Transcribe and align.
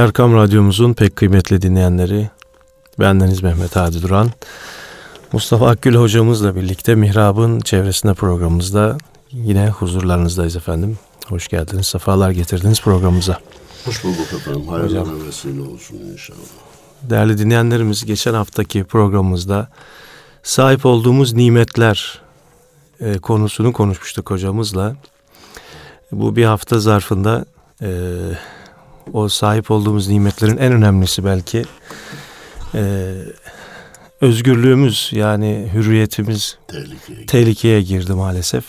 Erkam 0.00 0.34
Radyomuzun 0.34 0.94
pek 0.94 1.16
kıymetli 1.16 1.62
dinleyenleri, 1.62 2.30
bendeniz 2.98 3.42
Mehmet 3.42 3.76
Hadi 3.76 4.02
Duran, 4.02 4.30
Mustafa 5.32 5.68
Akgül 5.68 5.94
hocamızla 5.94 6.56
birlikte 6.56 6.94
Mihrab'ın 6.94 7.60
çevresinde 7.60 8.14
programımızda 8.14 8.98
yine 9.32 9.68
huzurlarınızdayız 9.68 10.56
efendim. 10.56 10.98
Hoş 11.28 11.48
geldiniz, 11.48 11.86
sefalar 11.86 12.30
getirdiniz 12.30 12.80
programımıza. 12.80 13.38
Hoş 13.84 14.04
bulduk 14.04 14.32
efendim. 14.36 14.68
Hayırlı 14.68 15.26
vesile 15.26 15.60
olsun 15.60 15.96
inşallah. 16.12 16.38
Değerli 17.02 17.38
dinleyenlerimiz 17.38 18.04
geçen 18.04 18.34
haftaki 18.34 18.84
programımızda 18.84 19.68
sahip 20.42 20.86
olduğumuz 20.86 21.32
nimetler 21.32 22.20
e, 23.00 23.18
konusunu 23.18 23.72
konuşmuştuk 23.72 24.30
hocamızla. 24.30 24.96
Bu 26.12 26.36
bir 26.36 26.44
hafta 26.44 26.78
zarfında 26.78 27.44
e, 27.82 27.88
o 29.12 29.28
sahip 29.28 29.70
olduğumuz 29.70 30.08
nimetlerin 30.08 30.56
en 30.56 30.72
önemlisi 30.72 31.24
belki 31.24 31.64
e, 32.74 33.14
özgürlüğümüz 34.20 35.10
yani 35.12 35.70
hürriyetimiz 35.74 36.58
tehlikeye, 36.68 37.26
tehlikeye 37.26 37.82
girdi 37.82 38.12
maalesef. 38.12 38.64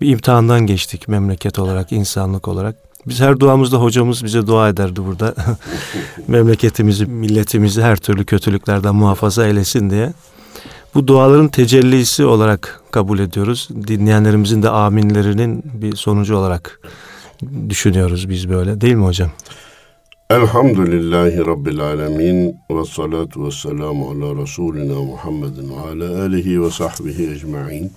Bir 0.00 0.08
imtihandan 0.08 0.66
geçtik 0.66 1.08
memleket 1.08 1.58
olarak, 1.58 1.92
insanlık 1.92 2.48
olarak. 2.48 2.76
Biz 3.06 3.20
her 3.20 3.40
duamızda 3.40 3.76
hocamız 3.76 4.24
bize 4.24 4.46
dua 4.46 4.68
ederdi 4.68 5.04
burada. 5.04 5.34
Memleketimizi, 6.28 7.06
milletimizi 7.06 7.82
her 7.82 7.96
türlü 7.96 8.24
kötülüklerden 8.24 8.94
muhafaza 8.94 9.46
eylesin 9.46 9.90
diye. 9.90 10.12
Bu 10.94 11.06
duaların 11.06 11.48
tecellisi 11.48 12.24
olarak 12.24 12.80
kabul 12.90 13.18
ediyoruz. 13.18 13.68
Dinleyenlerimizin 13.86 14.62
de 14.62 14.70
aminlerinin 14.70 15.62
bir 15.64 15.96
sonucu 15.96 16.36
olarak 16.36 16.80
düşünüyoruz 17.68 18.28
biz 18.28 18.48
böyle. 18.48 18.80
Değil 18.80 18.94
mi 18.94 19.04
hocam? 19.04 19.30
Elhamdülillahi 20.30 21.38
Rabbil 21.46 21.80
alemin 21.80 22.56
ve 22.70 22.84
salatu 22.84 23.46
ve 23.46 23.50
selamu 23.50 24.10
ala 24.10 24.42
Resulina 24.42 25.02
Muhammedin 25.02 25.70
ve 25.70 25.80
ala 25.80 26.22
alihi 26.22 26.62
ve 26.62 26.70
sahbihi 26.70 27.30
ecma'in. 27.30 27.92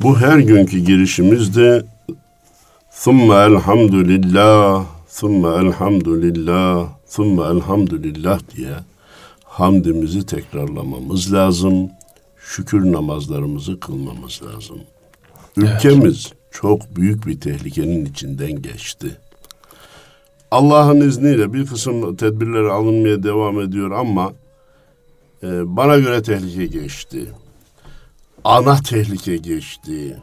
Bu 0.00 0.18
her 0.18 0.38
günkü 0.38 0.78
girişimizde 0.78 1.84
Thumma 3.02 3.44
elhamdülillah, 3.44 4.86
thumma 5.08 5.60
elhamdülillah, 5.60 6.88
thumma 7.10 7.50
elhamdülillah 7.50 8.40
diye 8.56 8.74
hamdimizi 9.44 10.26
tekrarlamamız 10.26 11.32
lazım. 11.32 11.90
Şükür 12.36 12.92
namazlarımızı 12.92 13.80
kılmamız 13.80 14.40
lazım. 14.42 14.78
Ülkemiz. 15.56 16.32
Çok 16.52 16.96
büyük 16.96 17.26
bir 17.26 17.40
tehlikenin 17.40 18.04
içinden 18.04 18.62
geçti. 18.62 19.18
Allah'ın 20.50 21.00
izniyle 21.00 21.52
bir 21.52 21.66
kısım 21.66 22.16
tedbirler 22.16 22.64
alınmaya 22.64 23.22
devam 23.22 23.60
ediyor 23.60 23.90
ama 23.90 24.32
e, 25.42 25.76
bana 25.76 25.98
göre 25.98 26.22
tehlike 26.22 26.66
geçti. 26.66 27.28
Ana 28.44 28.76
tehlike 28.82 29.36
geçti. 29.36 30.16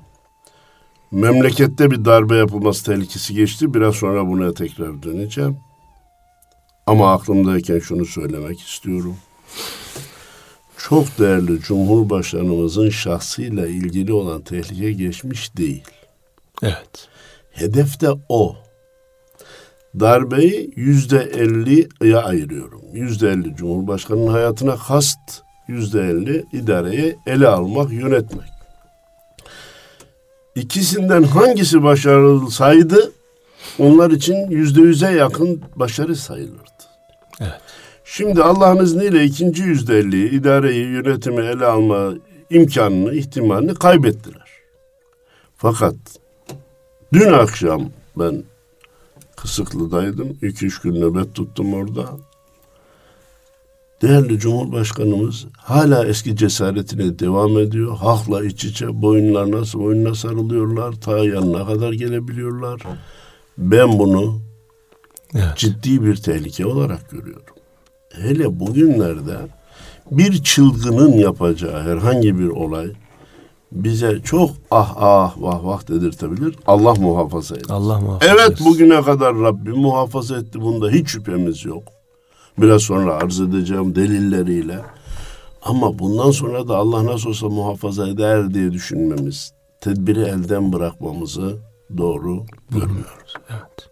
Memlekette 1.11 1.91
bir 1.91 2.05
darbe 2.05 2.35
yapılması 2.35 2.85
tehlikesi 2.85 3.33
geçti. 3.33 3.73
Biraz 3.73 3.95
sonra 3.95 4.27
buna 4.27 4.53
tekrar 4.53 5.03
döneceğim. 5.03 5.57
Ama 6.87 7.13
aklımdayken 7.13 7.79
şunu 7.79 8.05
söylemek 8.05 8.59
istiyorum. 8.61 9.15
Çok 10.77 11.19
değerli 11.19 11.59
Cumhurbaşkanımızın 11.59 12.89
şahsıyla 12.89 13.67
ilgili 13.67 14.13
olan 14.13 14.41
tehlike 14.41 14.91
geçmiş 14.91 15.57
değil. 15.57 15.83
Evet. 16.63 17.09
Hedef 17.51 18.01
de 18.01 18.09
o. 18.29 18.55
Darbeyi 19.99 20.73
yüzde 20.75 21.19
elliye 21.19 22.17
ayırıyorum. 22.17 22.81
Yüzde 22.93 23.29
elli 23.29 23.55
Cumhurbaşkanının 23.55 24.31
hayatına 24.31 24.75
kast, 24.75 25.19
yüzde 25.67 26.01
elli 26.01 26.45
idareye 26.53 27.15
ele 27.27 27.47
almak, 27.47 27.91
yönetmek. 27.91 28.49
İkisinden 30.55 31.23
hangisi 31.23 31.83
başarılsaydı 31.83 33.11
onlar 33.79 34.11
için 34.11 34.35
yüzde 34.49 34.81
yüze 34.81 35.11
yakın 35.11 35.61
başarı 35.75 36.15
sayılırdı. 36.15 36.69
Evet. 37.41 37.61
Şimdi 38.05 38.43
Allah'ın 38.43 38.83
izniyle 38.83 39.23
ikinci 39.23 39.63
yüzde 39.63 39.97
elli 39.99 40.35
idareyi, 40.35 40.85
yönetimi 40.85 41.41
ele 41.45 41.65
alma 41.65 42.13
imkanını, 42.49 43.15
ihtimalini 43.15 43.73
kaybettiler. 43.73 44.49
Fakat 45.55 45.95
dün 47.13 47.33
akşam 47.33 47.89
ben 48.17 48.43
Kısıklı'daydım. 49.35 50.37
İki 50.41 50.65
üç 50.65 50.81
gün 50.81 51.01
nöbet 51.01 51.35
tuttum 51.35 51.73
orada. 51.73 52.05
Değerli 54.01 54.39
Cumhurbaşkanımız 54.39 55.45
hala 55.57 56.05
eski 56.05 56.35
cesaretine 56.35 57.19
devam 57.19 57.59
ediyor. 57.59 57.97
Halkla 57.97 58.45
iç 58.45 58.65
içe 58.65 59.01
boyunlarına, 59.01 59.61
boynuna 59.73 60.15
sarılıyorlar. 60.15 60.93
Ta 61.01 61.17
yanına 61.17 61.65
kadar 61.65 61.93
gelebiliyorlar. 61.93 62.81
Ben 63.57 63.99
bunu 63.99 64.41
evet. 65.35 65.55
ciddi 65.55 66.03
bir 66.03 66.15
tehlike 66.15 66.65
olarak 66.65 67.09
görüyorum. 67.09 67.55
Hele 68.13 68.59
bugünlerde 68.59 69.37
bir 70.11 70.43
çılgının 70.43 71.13
yapacağı 71.13 71.83
herhangi 71.83 72.39
bir 72.39 72.47
olay 72.47 72.91
bize 73.71 74.19
çok 74.23 74.51
ah 74.71 74.93
ah 74.97 75.35
vah 75.37 75.65
vah 75.65 75.87
dedirtebilir. 75.87 76.55
Allah 76.67 76.93
muhafaza 76.93 77.55
eder. 77.55 77.65
Allah 77.69 77.99
muhafaza 77.99 78.33
Evet 78.33 78.59
bugüne 78.65 79.01
kadar 79.01 79.35
Rabbim 79.35 79.77
muhafaza 79.77 80.37
etti. 80.37 80.61
Bunda 80.61 80.89
hiç 80.89 81.07
şüphemiz 81.09 81.65
yok. 81.65 81.83
Biraz 82.57 82.81
sonra 82.81 83.13
arz 83.13 83.39
edeceğim 83.39 83.95
delilleriyle. 83.95 84.79
Ama 85.63 85.99
bundan 85.99 86.31
sonra 86.31 86.67
da 86.67 86.77
Allah 86.77 87.05
nasıl 87.05 87.29
olsa 87.29 87.49
muhafaza 87.49 88.07
eder 88.07 88.53
diye 88.53 88.71
düşünmemiz, 88.71 89.53
tedbiri 89.81 90.21
elden 90.21 90.73
bırakmamızı 90.73 91.57
doğru 91.97 92.45
görmüyoruz. 92.69 93.33
Evet. 93.49 93.89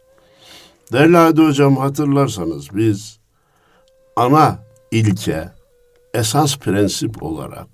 Değerli 0.91 1.17
Hadi 1.17 1.41
Hocam 1.41 1.77
hatırlarsanız 1.77 2.75
biz 2.75 3.19
ana 4.15 4.59
ilke, 4.91 5.49
esas 6.13 6.57
prensip 6.57 7.23
olarak 7.23 7.67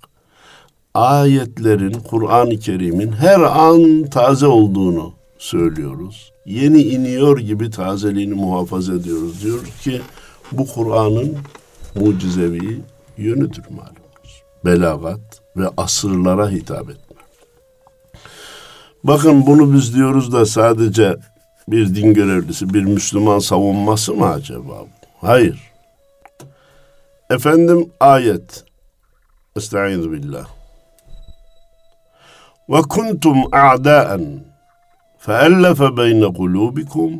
ayetlerin, 0.94 1.92
Kur'an-ı 1.92 2.58
Kerim'in 2.58 3.12
her 3.12 3.40
an 3.40 4.04
taze 4.04 4.46
olduğunu 4.46 5.12
söylüyoruz. 5.38 6.32
Yeni 6.46 6.82
iniyor 6.82 7.38
gibi 7.38 7.70
tazeliğini 7.70 8.34
muhafaza 8.34 8.94
ediyoruz. 8.94 9.42
Diyoruz 9.42 9.80
ki 9.82 10.00
bu 10.52 10.66
Kur'an'ın 10.66 11.36
mucizevi 11.94 12.80
yönüdür 13.18 13.64
malumunuz. 13.70 14.42
Belagat 14.64 15.40
ve 15.56 15.68
asırlara 15.76 16.50
hitap 16.50 16.90
etme. 16.90 17.16
Bakın 19.04 19.46
bunu 19.46 19.74
biz 19.74 19.94
diyoruz 19.94 20.32
da 20.32 20.46
sadece 20.46 21.16
bir 21.68 21.94
din 21.94 22.14
görevlisi, 22.14 22.74
bir 22.74 22.84
Müslüman 22.84 23.38
savunması 23.38 24.14
mı 24.14 24.28
acaba? 24.28 24.74
Hayır. 25.20 25.72
Efendim 27.30 27.90
ayet. 28.00 28.64
Estaizu 29.56 30.12
billah. 30.12 30.46
Ve 32.69 32.81
kuntum 32.81 33.37
a'daen 33.51 34.43
feellefe 35.17 35.97
beyne 35.97 36.33
kulubikum 36.33 37.11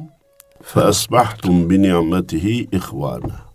فَاَصْبَحْتُمْ 0.74 1.56
بِنِعْمَتِهِ 1.70 2.70
اِخْوَانًا 2.70 3.50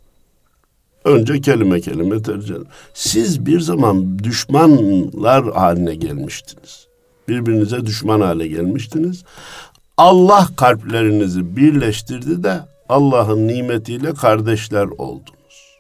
Önce 1.04 1.40
kelime 1.40 1.80
kelime 1.80 2.22
tercih 2.22 2.54
Siz 2.94 3.46
bir 3.46 3.60
zaman 3.60 4.18
düşmanlar 4.18 5.52
haline 5.52 5.94
gelmiştiniz. 5.94 6.86
Birbirinize 7.28 7.86
düşman 7.86 8.20
hale 8.20 8.46
gelmiştiniz. 8.46 9.24
Allah 9.96 10.48
kalplerinizi 10.56 11.56
birleştirdi 11.56 12.42
de 12.42 12.60
Allah'ın 12.88 13.48
nimetiyle 13.48 14.14
kardeşler 14.14 14.86
oldunuz. 14.86 15.78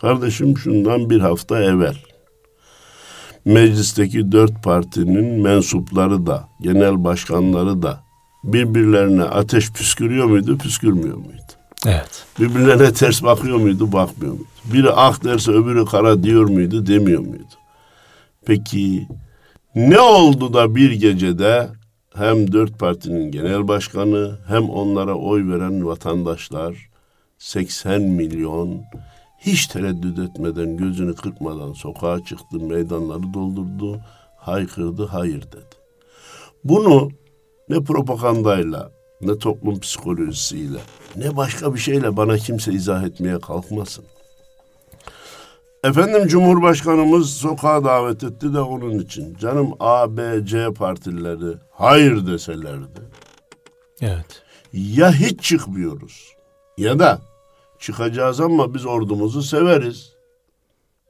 Kardeşim 0.00 0.58
şundan 0.58 1.10
bir 1.10 1.20
hafta 1.20 1.62
evvel 1.62 1.96
meclisteki 3.45 4.31
dört 4.31 4.63
partinin 4.63 5.41
mensupları 5.41 6.25
da, 6.25 6.47
genel 6.61 7.03
başkanları 7.03 7.81
da 7.81 8.03
birbirlerine 8.43 9.23
ateş 9.23 9.71
püskürüyor 9.71 10.25
muydu, 10.25 10.57
püskürmüyor 10.57 11.17
muydu? 11.17 11.41
Evet. 11.85 12.25
Birbirlerine 12.39 12.93
ters 12.93 13.23
bakıyor 13.23 13.57
muydu, 13.57 13.91
bakmıyor 13.91 14.33
muydu? 14.33 14.45
Biri 14.73 14.89
ak 14.89 15.23
derse 15.23 15.51
öbürü 15.51 15.85
kara 15.85 16.23
diyor 16.23 16.49
muydu, 16.49 16.87
demiyor 16.87 17.19
muydu? 17.19 17.53
Peki 18.45 19.07
ne 19.75 19.99
oldu 19.99 20.53
da 20.53 20.75
bir 20.75 20.91
gecede 20.91 21.69
hem 22.15 22.51
dört 22.51 22.79
partinin 22.79 23.31
genel 23.31 23.67
başkanı 23.67 24.39
hem 24.47 24.69
onlara 24.69 25.15
oy 25.15 25.49
veren 25.51 25.85
vatandaşlar 25.85 26.89
80 27.37 28.01
milyon 28.01 28.81
hiç 29.45 29.67
tereddüt 29.67 30.19
etmeden 30.19 30.77
gözünü 30.77 31.15
kırpmadan 31.15 31.73
sokağa 31.73 32.23
çıktı, 32.23 32.59
meydanları 32.59 33.33
doldurdu, 33.33 34.01
haykırdı, 34.37 35.05
hayır 35.05 35.41
dedi. 35.41 35.75
Bunu 36.63 37.09
ne 37.69 37.83
propagandayla 37.83 38.91
ne 39.21 39.37
toplum 39.37 39.79
psikolojisiyle, 39.79 40.79
ne 41.15 41.37
başka 41.37 41.73
bir 41.73 41.79
şeyle 41.79 42.17
bana 42.17 42.37
kimse 42.37 42.73
izah 42.73 43.03
etmeye 43.03 43.39
kalkmasın. 43.39 44.05
Efendim 45.83 46.27
Cumhurbaşkanımız 46.27 47.33
sokağa 47.33 47.83
davet 47.83 48.23
etti 48.23 48.53
de 48.53 48.59
onun 48.59 48.99
için. 48.99 49.35
Canım 49.35 49.73
A, 49.79 50.17
B, 50.17 50.45
C 50.45 50.73
partileri 50.73 51.57
hayır 51.71 52.27
deselerdi. 52.27 53.01
Evet. 54.01 54.43
Ya 54.73 55.13
hiç 55.13 55.41
çıkmıyoruz 55.41 56.33
ya 56.77 56.99
da 56.99 57.21
çıkacağız 57.83 58.39
ama 58.39 58.73
biz 58.73 58.85
ordumuzu 58.85 59.43
severiz. 59.43 60.13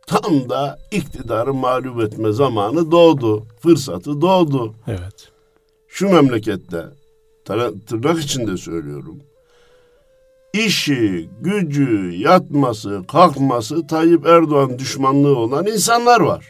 Tam 0.08 0.50
da 0.50 0.80
iktidarı 0.92 1.54
mağlup 1.54 2.02
etme 2.02 2.32
zamanı 2.32 2.92
doğdu. 2.92 3.46
Fırsatı 3.60 4.22
doğdu. 4.22 4.74
Evet. 4.88 5.32
Şu 5.88 6.10
memlekette 6.10 6.86
tırnak 7.88 8.20
içinde 8.24 8.58
söylüyorum. 8.58 9.20
İşi, 10.54 11.30
gücü, 11.42 12.12
yatması, 12.18 13.02
kalkması 13.08 13.88
Tayyip 13.88 14.26
Erdoğan 14.28 14.80
düşmanlığı 14.80 15.38
olan 15.38 15.68
insanlar 15.68 16.22
var. 16.22 16.46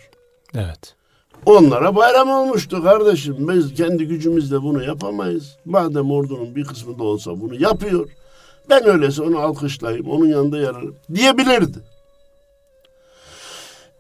Evet. 0.56 0.96
Onlara 1.46 1.96
bayram 1.96 2.30
olmuştu 2.30 2.84
kardeşim. 2.84 3.36
Biz 3.40 3.74
kendi 3.74 4.08
gücümüzle 4.08 4.62
bunu 4.62 4.84
yapamayız. 4.84 5.58
Madem 5.66 6.12
ordunun 6.12 6.56
bir 6.56 6.64
kısmı 6.64 7.00
da 7.00 7.04
olsa 7.04 7.42
bunu 7.42 7.56
yapıyor. 7.56 8.10
Ben 8.70 8.88
öyleyse 8.88 9.22
onu 9.22 9.40
alkışlayayım, 9.40 10.10
onun 10.10 10.28
yanında 10.28 10.58
yer 10.58 10.76
diyebilirdi. 11.14 11.80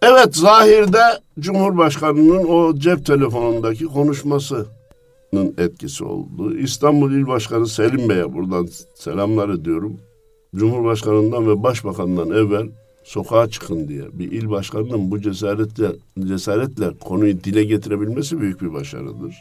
Evet 0.01 0.35
zahirde 0.35 1.01
Cumhurbaşkanı'nın 1.39 2.47
o 2.47 2.75
cep 2.75 3.05
telefonundaki 3.05 3.85
konuşmasının 3.85 4.67
etkisi 5.57 6.03
oldu. 6.03 6.57
İstanbul 6.57 7.11
İl 7.11 7.27
Başkanı 7.27 7.67
Selim 7.67 8.09
Bey'e 8.09 8.33
buradan 8.33 8.67
selamlar 8.95 9.49
ediyorum. 9.49 9.99
Cumhurbaşkanından 10.55 11.47
ve 11.47 11.63
Başbakanından 11.63 12.29
evvel 12.29 12.69
sokağa 13.03 13.49
çıkın 13.49 13.87
diye 13.87 14.03
bir 14.13 14.31
il 14.31 14.49
başkanının 14.49 15.11
bu 15.11 15.21
cesaretle 15.21 15.91
cesaretle 16.27 16.97
konuyu 16.99 17.43
dile 17.43 17.63
getirebilmesi 17.63 18.41
büyük 18.41 18.61
bir 18.61 18.73
başarıdır. 18.73 19.35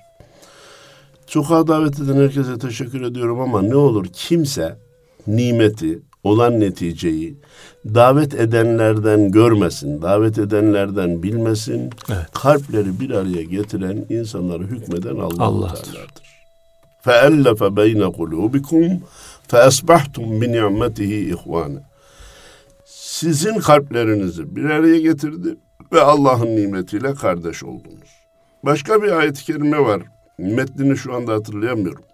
Sokağa 1.26 1.66
davet 1.66 2.00
eden 2.00 2.16
herkese 2.16 2.58
teşekkür 2.58 3.02
ediyorum 3.02 3.40
ama 3.40 3.62
ne 3.62 3.76
olur 3.76 4.06
kimse 4.12 4.78
nimeti, 5.26 6.02
olan 6.24 6.60
neticeyi 6.60 7.36
davet 7.84 8.34
edenlerden 8.34 9.32
görmesin, 9.32 10.02
davet 10.02 10.38
edenlerden 10.38 11.22
bilmesin. 11.22 11.90
Evet. 12.08 12.32
Kalpleri 12.34 13.00
bir 13.00 13.10
araya 13.10 13.42
getiren, 13.42 14.06
insanları 14.08 14.62
hükmeden 14.62 15.16
Allah 15.16 15.44
Allah'tır. 15.44 16.06
Feellefe 17.02 17.76
beyne 17.76 18.12
kulubikum 18.12 19.02
feesbahtum 19.48 20.40
bi 20.40 20.52
ni'metihi 20.52 21.34
ihvana. 21.34 21.80
Sizin 22.84 23.58
kalplerinizi 23.58 24.56
bir 24.56 24.64
araya 24.64 25.00
getirdi 25.00 25.56
ve 25.92 26.00
Allah'ın 26.00 26.56
nimetiyle 26.56 27.14
kardeş 27.14 27.64
oldunuz. 27.64 28.10
Başka 28.64 29.02
bir 29.02 29.12
ayet-i 29.12 29.44
kerime 29.44 29.78
var. 29.78 30.02
Metnini 30.38 30.96
şu 30.96 31.14
anda 31.14 31.32
hatırlayamıyorum. 31.32 32.04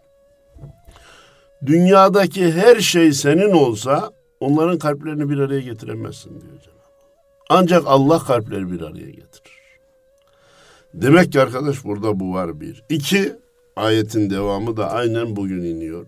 Dünyadaki 1.67 2.53
her 2.53 2.81
şey 2.81 3.13
senin 3.13 3.53
olsa 3.53 4.11
onların 4.41 4.79
kalplerini 4.79 5.31
bir 5.31 5.39
araya 5.39 5.61
getiremezsin 5.61 6.31
diyor 6.31 6.61
Cenab-ı 6.65 6.79
Ancak 7.49 7.83
Allah 7.87 8.19
kalpleri 8.19 8.73
bir 8.73 8.81
araya 8.81 9.11
getirir. 9.11 9.59
Demek 10.95 11.33
ki 11.33 11.41
arkadaş 11.41 11.85
burada 11.85 12.21
bu 12.21 12.35
var 12.35 12.61
bir. 12.61 12.85
İki, 12.89 13.33
ayetin 13.77 14.31
devamı 14.31 14.77
da 14.77 14.91
aynen 14.91 15.37
bugün 15.37 15.65
iniyor. 15.65 16.07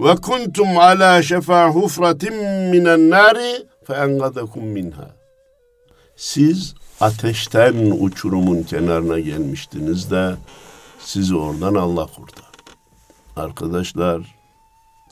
Ve 0.00 0.16
kuntum 0.16 0.78
ala 0.78 1.22
şefa 1.22 1.70
hufratin 1.70 2.34
minen 2.70 3.10
nari 3.10 3.66
fe 3.84 3.94
engadakum 3.94 4.64
minha. 4.64 5.10
Siz 6.16 6.74
ateşten 7.00 7.90
uçurumun 8.00 8.62
kenarına 8.62 9.20
gelmiştiniz 9.20 10.10
de 10.10 10.34
sizi 10.98 11.36
oradan 11.36 11.74
Allah 11.74 12.06
kurtardı. 12.06 12.45
Arkadaşlar, 13.36 14.34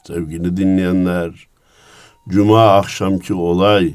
sevgili 0.06 0.56
dinleyenler, 0.56 1.48
Cuma 2.28 2.66
akşamki 2.66 3.34
olay 3.34 3.94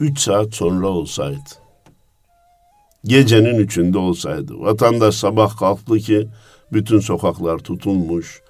üç 0.00 0.18
saat 0.18 0.54
sonra 0.54 0.86
olsaydı, 0.86 1.50
gecenin 3.04 3.58
üçünde 3.58 3.98
olsaydı, 3.98 4.60
vatandaş 4.60 5.14
sabah 5.14 5.56
kalktı 5.56 5.98
ki 5.98 6.28
bütün 6.72 7.00
sokaklar 7.00 7.58
tutulmuş, 7.58 8.42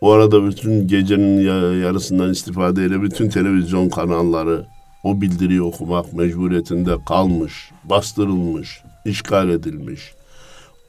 o 0.00 0.10
arada 0.10 0.46
bütün 0.46 0.88
gecenin 0.88 1.40
yarısından 1.82 2.30
istifadeyle 2.30 3.02
bütün 3.02 3.28
televizyon 3.28 3.88
kanalları 3.88 4.66
o 5.04 5.20
bildiriyi 5.20 5.62
okumak 5.62 6.12
mecburiyetinde 6.12 6.96
kalmış, 7.08 7.70
bastırılmış, 7.84 8.82
işgal 9.04 9.50
edilmiş 9.50 10.14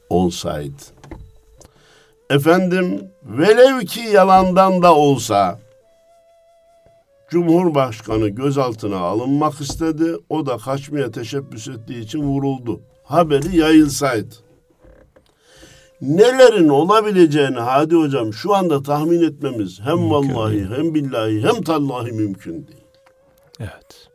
olsaydı 0.10 0.97
efendim 2.30 3.12
velev 3.24 3.80
ki 3.80 4.00
yalandan 4.00 4.82
da 4.82 4.96
olsa 4.96 5.60
Cumhurbaşkanı 7.30 8.30
gözaltına 8.30 8.98
alınmak 8.98 9.62
istedi. 9.62 10.16
O 10.30 10.46
da 10.46 10.58
kaçmaya 10.58 11.12
teşebbüs 11.12 11.68
ettiği 11.68 12.00
için 12.00 12.20
vuruldu. 12.20 12.82
Haberi 13.04 13.58
yayılsaydı. 13.58 14.36
Nelerin 16.02 16.70
olabileceğini 16.70 17.60
Hadi 17.60 17.96
Hocam 17.96 18.34
şu 18.34 18.56
anda 18.56 18.84
tahmin 18.84 19.24
etmemiz 19.24 19.80
hem 19.82 19.98
mümkün 19.98 20.10
vallahi 20.10 20.54
değil. 20.54 20.70
hem 20.78 20.96
billahi 20.96 21.42
hem 21.42 21.64
tallahi 21.64 22.12
mümkün 22.12 22.54
değil. 22.54 22.86
Evet. 23.60 24.10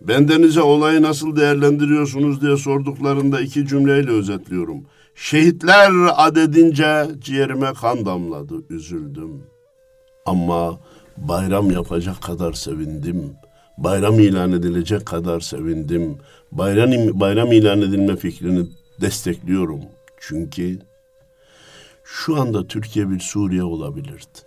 Ben 0.00 0.28
denize 0.28 0.62
olayı 0.62 1.02
nasıl 1.02 1.36
değerlendiriyorsunuz 1.36 2.40
diye 2.40 2.56
sorduklarında 2.56 3.40
iki 3.40 3.66
cümleyle 3.66 4.10
özetliyorum. 4.10 4.84
Şehitler 5.20 5.90
adedince 6.16 7.06
ciğerime 7.18 7.72
kan 7.72 8.06
damladı, 8.06 8.54
üzüldüm. 8.70 9.42
Ama 10.26 10.80
bayram 11.16 11.70
yapacak 11.70 12.22
kadar 12.22 12.52
sevindim. 12.52 13.32
Bayram 13.78 14.20
ilan 14.20 14.52
edilecek 14.52 15.06
kadar 15.06 15.40
sevindim. 15.40 16.18
Bayram, 16.52 17.20
bayram 17.20 17.52
ilan 17.52 17.78
edilme 17.82 18.16
fikrini 18.16 18.66
destekliyorum. 19.00 19.80
Çünkü 20.20 20.78
şu 22.04 22.40
anda 22.40 22.66
Türkiye 22.66 23.10
bir 23.10 23.20
Suriye 23.20 23.62
olabilirdi. 23.62 24.38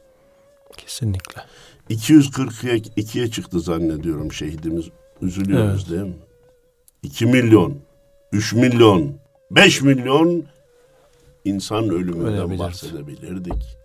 Kesinlikle. 0.77 1.41
242'ye 1.89 3.31
çıktı 3.31 3.59
zannediyorum 3.59 4.31
şehidimiz. 4.31 4.85
Üzülüyoruz 5.21 5.85
evet. 5.87 5.91
değil 5.91 6.15
mi? 6.15 6.21
2 7.03 7.25
milyon, 7.25 7.77
3 8.31 8.53
milyon, 8.53 9.15
5 9.51 9.81
milyon 9.81 10.45
insan 11.45 11.89
ölümünden 11.89 12.59
bahsedebilirdik. 12.59 13.77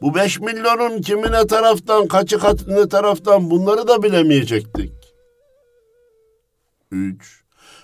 Bu 0.00 0.14
5 0.14 0.40
milyonun 0.40 1.00
kimine 1.00 1.46
taraftan, 1.46 2.08
kaçı 2.08 2.38
ne 2.68 2.88
taraftan 2.88 3.50
bunları 3.50 3.88
da 3.88 4.02
bilemeyecektik. 4.02 4.92
3. 6.90 7.42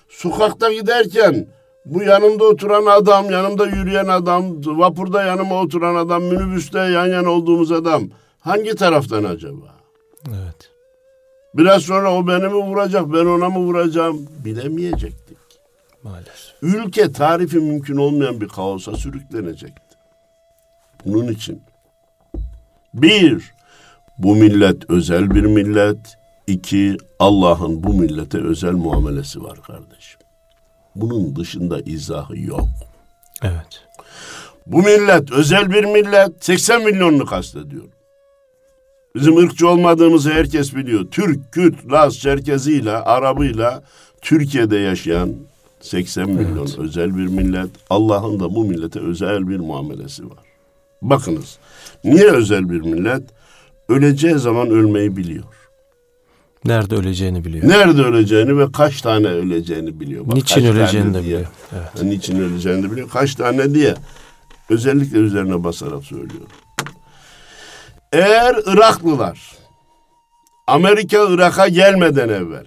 Sokakta 0.09 0.73
giderken 0.73 1.47
bu 1.85 2.03
yanımda 2.03 2.43
oturan 2.43 2.85
adam, 2.85 3.31
yanımda 3.31 3.65
yürüyen 3.65 4.07
adam, 4.07 4.65
vapurda 4.65 5.23
yanıma 5.23 5.61
oturan 5.61 5.95
adam, 5.95 6.23
minibüste 6.23 6.79
yan 6.79 7.07
yana 7.07 7.29
olduğumuz 7.29 7.71
adam 7.71 8.09
hangi 8.39 8.75
taraftan 8.75 9.23
acaba? 9.23 9.75
Evet. 10.27 10.71
Biraz 11.53 11.83
sonra 11.83 12.13
o 12.15 12.27
beni 12.27 12.47
mi 12.47 12.53
vuracak, 12.53 13.13
ben 13.13 13.25
ona 13.25 13.49
mı 13.49 13.59
vuracağım 13.59 14.27
bilemeyecektik. 14.45 15.28
Maalesef. 16.03 16.55
Ülke 16.61 17.11
tarifi 17.11 17.57
mümkün 17.57 17.97
olmayan 17.97 18.41
bir 18.41 18.47
kaosa 18.47 18.95
sürüklenecekti. 18.95 19.95
Bunun 21.05 21.27
için 21.27 21.61
bir, 22.93 23.53
bu 24.17 24.35
millet 24.35 24.89
özel 24.89 25.31
bir 25.35 25.43
millet. 25.43 26.17
İki, 26.47 26.97
Allah'ın 27.19 27.83
bu 27.83 27.93
millete 27.93 28.37
özel 28.37 28.71
muamelesi 28.71 29.43
var 29.43 29.61
kardeşim. 29.61 30.19
Bunun 30.95 31.35
dışında 31.35 31.79
izahı 31.81 32.39
yok. 32.39 32.67
Evet. 33.43 33.83
Bu 34.65 34.77
millet 34.77 35.31
özel 35.31 35.71
bir 35.71 35.83
millet. 35.83 36.45
80 36.45 36.83
milyonunu 36.83 37.25
kastediyorum. 37.25 37.91
Bizim 39.15 39.37
ırkçı 39.37 39.69
olmadığımızı 39.69 40.31
herkes 40.31 40.75
biliyor. 40.75 41.05
Türk, 41.11 41.51
Kürt, 41.51 41.91
Laz, 41.91 42.19
Çerkeziyle, 42.19 42.91
Arabıyla 42.91 43.83
Türkiye'de 44.21 44.77
yaşayan 44.77 45.35
80 45.79 46.29
milyon 46.29 46.67
evet. 46.67 46.79
özel 46.79 47.17
bir 47.17 47.27
millet. 47.27 47.69
Allah'ın 47.89 48.39
da 48.39 48.55
bu 48.55 48.65
millete 48.65 48.99
özel 48.99 49.47
bir 49.47 49.59
muamelesi 49.59 50.29
var. 50.29 50.37
Bakınız. 51.01 51.57
Niye 52.03 52.31
özel 52.31 52.69
bir 52.69 52.81
millet? 52.81 53.23
Öleceği 53.89 54.35
zaman 54.35 54.69
ölmeyi 54.69 55.17
biliyor. 55.17 55.43
Nerede 56.65 56.95
öleceğini 56.95 57.45
biliyor. 57.45 57.67
Nerede 57.67 58.01
öleceğini 58.01 58.57
ve 58.57 58.71
kaç 58.71 59.01
tane 59.01 59.27
öleceğini 59.27 59.99
biliyor. 59.99 60.27
Bak, 60.27 60.35
niçin 60.35 60.65
öleceğini 60.65 61.13
de 61.13 61.19
biliyor. 61.19 61.47
Evet. 61.73 62.03
niçin 62.03 62.39
öleceğini 62.39 62.83
de 62.83 62.91
biliyor. 62.91 63.09
Kaç 63.09 63.35
tane 63.35 63.73
diye 63.73 63.95
özellikle 64.69 65.17
üzerine 65.17 65.63
basarak 65.63 66.03
söylüyorum. 66.03 66.47
Eğer 68.11 68.55
Iraklılar 68.67 69.39
Amerika 70.67 71.25
Irak'a 71.29 71.67
gelmeden 71.67 72.29
evvel 72.29 72.65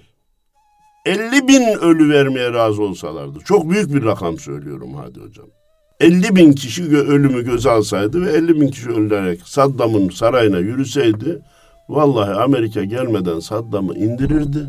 50 1.05 1.47
bin 1.47 1.63
ölü 1.63 2.09
vermeye 2.13 2.53
razı 2.53 2.81
olsalardı. 2.81 3.39
Çok 3.45 3.69
büyük 3.69 3.93
bir 3.93 4.05
rakam 4.05 4.39
söylüyorum 4.39 4.93
hadi 4.95 5.19
hocam. 5.19 5.47
50 5.99 6.35
bin 6.35 6.53
kişi 6.53 6.83
ölümü 6.97 7.45
göze 7.45 7.69
alsaydı 7.69 8.25
ve 8.25 8.31
50 8.31 8.61
bin 8.61 8.67
kişi 8.67 8.89
ölerek 8.89 9.41
Saddam'ın 9.47 10.09
sarayına 10.09 10.59
yürüseydi 10.59 11.41
vallahi 11.89 12.31
Amerika 12.31 12.83
gelmeden 12.83 13.39
Saddam'ı 13.39 13.95
indirirdi. 13.95 14.67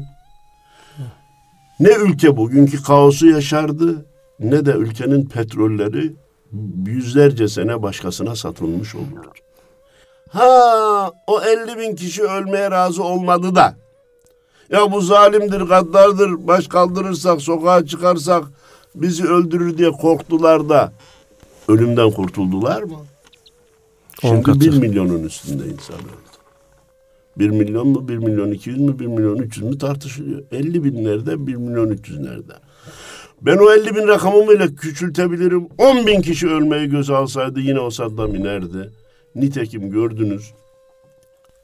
Ne 1.80 1.90
ülke 1.90 2.36
bugünkü 2.36 2.82
kaosu 2.82 3.26
yaşardı 3.26 4.06
ne 4.40 4.66
de 4.66 4.70
ülkenin 4.72 5.26
petrolleri 5.26 6.12
yüzlerce 6.86 7.48
sene 7.48 7.82
başkasına 7.82 8.36
satılmış 8.36 8.94
olurdu. 8.94 9.32
Ha 10.28 11.10
o 11.26 11.40
50 11.42 11.78
bin 11.78 11.96
kişi 11.96 12.22
ölmeye 12.22 12.70
razı 12.70 13.04
olmadı 13.04 13.54
da 13.54 13.76
ya 14.70 14.92
bu 14.92 15.00
zalimdir, 15.00 15.60
gaddardır, 15.60 16.46
baş 16.46 16.66
kaldırırsak, 16.66 17.42
sokağa 17.42 17.86
çıkarsak 17.86 18.44
bizi 18.94 19.24
öldürür 19.24 19.78
diye 19.78 19.90
korktular 19.90 20.68
da 20.68 20.92
ölümden 21.68 22.10
kurtuldular 22.10 22.82
mı? 22.82 22.96
On 24.24 24.42
Şimdi 24.42 24.60
bir 24.60 24.78
milyonun 24.78 25.22
üstünde 25.22 25.64
insan 25.64 25.96
öldü. 25.96 26.24
Bir 27.38 27.50
milyon 27.50 27.88
mu, 27.88 28.08
bir 28.08 28.16
milyon 28.16 28.50
iki 28.50 28.70
yüz 28.70 28.78
mü, 28.78 28.98
bir 28.98 29.06
milyon 29.06 29.36
üç 29.36 29.56
yüz 29.56 29.66
mü 29.66 29.78
tartışılıyor. 29.78 30.42
50 30.52 30.84
bin 30.84 31.04
nerede, 31.04 31.46
bir 31.46 31.54
milyon 31.54 31.90
üç 31.90 32.08
yüz 32.08 32.18
nerede? 32.18 32.52
Ben 33.42 33.56
o 33.56 33.72
50 33.72 33.96
bin 33.96 34.08
rakamımıyla 34.08 34.74
küçültebilirim. 34.74 35.68
10 35.78 36.06
bin 36.06 36.20
kişi 36.20 36.48
ölmeyi 36.48 36.88
göze 36.88 37.14
alsaydı 37.14 37.60
yine 37.60 37.80
o 37.80 37.90
Saddam 37.90 38.34
inerdi. 38.34 38.90
Nitekim 39.34 39.90
gördünüz 39.90 40.52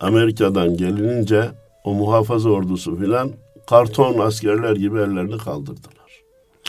Amerika'dan 0.00 0.76
gelinince 0.76 1.50
o 1.84 1.94
muhafaza 1.94 2.48
ordusu 2.50 2.96
filan 2.96 3.32
karton 3.66 4.18
askerler 4.18 4.76
gibi 4.76 4.98
ellerini 4.98 5.38
kaldırdılar. 5.38 6.22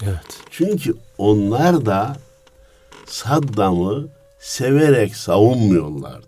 Evet. 0.03 0.39
Çünkü 0.49 0.93
onlar 1.17 1.85
da 1.85 2.17
Saddam'ı 3.05 4.07
severek 4.39 5.15
savunmuyorlardı. 5.15 6.27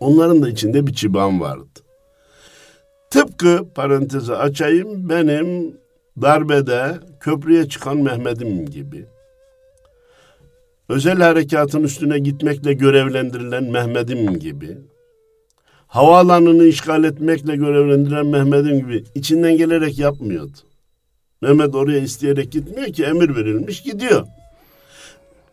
Onların 0.00 0.42
da 0.42 0.48
içinde 0.48 0.86
bir 0.86 0.94
çıban 0.94 1.40
vardı. 1.40 1.80
Tıpkı 3.10 3.68
parantezi 3.74 4.34
açayım 4.34 5.08
benim 5.08 5.76
darbede 6.22 6.98
köprüye 7.20 7.68
çıkan 7.68 7.96
Mehmet'im 7.96 8.66
gibi. 8.66 9.06
Özel 10.88 11.18
harekatın 11.18 11.82
üstüne 11.82 12.18
gitmekle 12.18 12.72
görevlendirilen 12.72 13.64
Mehmet'im 13.64 14.38
gibi. 14.38 14.78
Havaalanını 15.94 16.64
işgal 16.64 17.04
etmekle 17.04 17.56
görevlendiren 17.56 18.26
Mehmet'im 18.26 18.78
gibi 18.78 19.04
içinden 19.14 19.56
gelerek 19.56 19.98
yapmıyordu. 19.98 20.56
Mehmet 21.42 21.74
oraya 21.74 21.98
isteyerek 21.98 22.52
gitmiyor 22.52 22.92
ki 22.92 23.04
emir 23.04 23.36
verilmiş 23.36 23.82
gidiyor. 23.82 24.26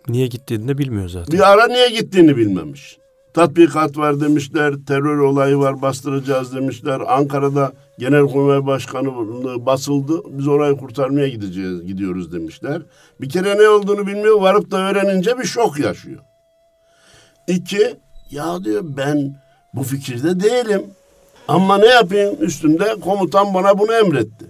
Niye 0.07 0.27
gittiğini 0.27 0.67
de 0.67 0.77
bilmiyor 0.77 1.10
zaten. 1.10 1.33
Bir 1.33 1.51
ara 1.51 1.67
niye 1.67 1.89
gittiğini 1.89 2.38
bilmemiş. 2.38 2.98
Tatbikat 3.33 3.98
var 3.98 4.21
demişler, 4.21 4.74
terör 4.88 5.17
olayı 5.17 5.57
var 5.57 5.81
bastıracağız 5.81 6.55
demişler. 6.55 7.01
Ankara'da 7.07 7.71
Genelkurmay 8.00 8.65
Başkanı 8.65 9.15
basıldı. 9.65 10.21
Biz 10.29 10.48
orayı 10.48 10.77
kurtarmaya 10.77 11.27
gideceğiz, 11.27 11.86
gidiyoruz 11.86 12.33
demişler. 12.33 12.81
Bir 13.21 13.29
kere 13.29 13.57
ne 13.57 13.69
olduğunu 13.69 14.07
bilmiyor, 14.07 14.41
varıp 14.41 14.71
da 14.71 14.77
öğrenince 14.77 15.38
bir 15.39 15.43
şok 15.43 15.79
yaşıyor. 15.79 16.19
İki, 17.48 17.95
ya 18.31 18.63
diyor 18.63 18.83
ben 18.83 19.41
bu 19.74 19.84
fikirde 19.84 20.40
değilim. 20.40 20.84
Ama 21.48 21.78
ne 21.78 21.86
yapayım 21.86 22.36
üstünde 22.40 22.96
komutan 23.00 23.54
bana 23.54 23.80
bunu 23.80 23.94
emretti. 23.94 24.46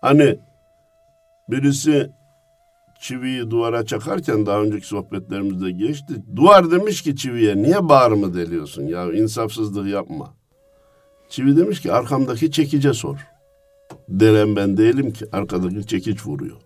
Hani 0.00 0.38
birisi 1.48 2.10
çiviyi 3.00 3.50
duvara 3.50 3.86
çakarken 3.86 4.46
daha 4.46 4.60
önceki 4.60 4.86
sohbetlerimizde 4.86 5.70
geçti. 5.70 6.14
Duvar 6.36 6.70
demiş 6.70 7.02
ki 7.02 7.16
çiviye 7.16 7.56
niye 7.56 7.88
bağrımı 7.88 8.34
deliyorsun 8.34 8.82
ya 8.82 9.12
insafsızlık 9.12 9.88
yapma. 9.88 10.34
Çivi 11.28 11.56
demiş 11.56 11.80
ki 11.80 11.92
arkamdaki 11.92 12.50
çekice 12.50 12.92
sor. 12.92 13.16
Delen 14.08 14.56
ben 14.56 14.76
değilim 14.76 15.12
ki 15.12 15.26
arkadaki 15.32 15.86
çekiç 15.86 16.26
vuruyor. 16.26 16.56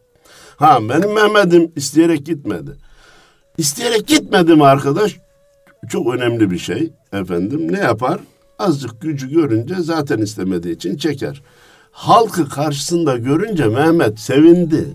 Ha 0.57 0.79
benim 0.89 1.13
Mehmet'im 1.13 1.73
isteyerek 1.77 2.27
gitmedi. 2.27 2.71
İsteyerek 3.59 4.07
gitmedi 4.07 4.55
mi 4.55 4.65
arkadaş? 4.65 5.17
Çok 5.89 6.15
önemli 6.15 6.51
bir 6.51 6.59
şey 6.59 6.93
efendim. 7.13 7.73
Ne 7.73 7.79
yapar? 7.79 8.21
Azıcık 8.59 9.01
gücü 9.01 9.31
görünce 9.31 9.75
zaten 9.79 10.19
istemediği 10.19 10.75
için 10.75 10.97
çeker. 10.97 11.43
Halkı 11.91 12.49
karşısında 12.49 13.17
görünce 13.17 13.67
Mehmet 13.67 14.21
sevindi. 14.21 14.87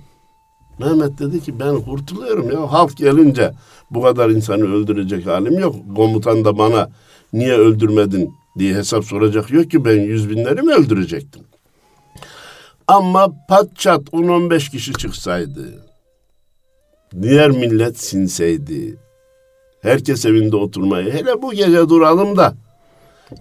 Mehmet 0.80 1.20
dedi 1.20 1.40
ki 1.40 1.60
ben 1.60 1.82
kurtuluyorum 1.82 2.52
ya 2.52 2.72
halk 2.72 2.98
gelince 2.98 3.52
bu 3.92 4.02
kadar 4.02 4.30
insanı 4.30 4.74
öldürecek 4.74 5.28
halim 5.28 5.60
yok. 5.60 5.76
Komutan 5.96 6.46
da 6.46 6.58
bana 6.58 6.90
niye 7.34 7.54
öldürmedin 7.54 8.34
diye 8.58 8.76
hesap 8.76 9.06
soracak 9.06 9.52
yok 9.52 9.72
ki 9.72 9.86
ben 9.86 10.02
yüz 10.02 10.30
binleri 10.30 10.62
mi 10.62 10.74
öldürecektim? 10.74 11.44
Ama 12.88 13.46
pat 13.50 13.76
çat 13.76 14.02
10-15 14.02 14.72
kişi 14.72 14.94
çıksaydı, 14.94 15.86
diğer 17.22 17.50
millet 17.50 18.00
sinseydi, 18.00 18.98
herkes 19.82 20.26
evinde 20.26 20.56
oturmayı, 20.56 21.12
hele 21.14 21.42
bu 21.42 21.54
gece 21.54 21.90
duralım 21.90 22.38
da 22.38 22.54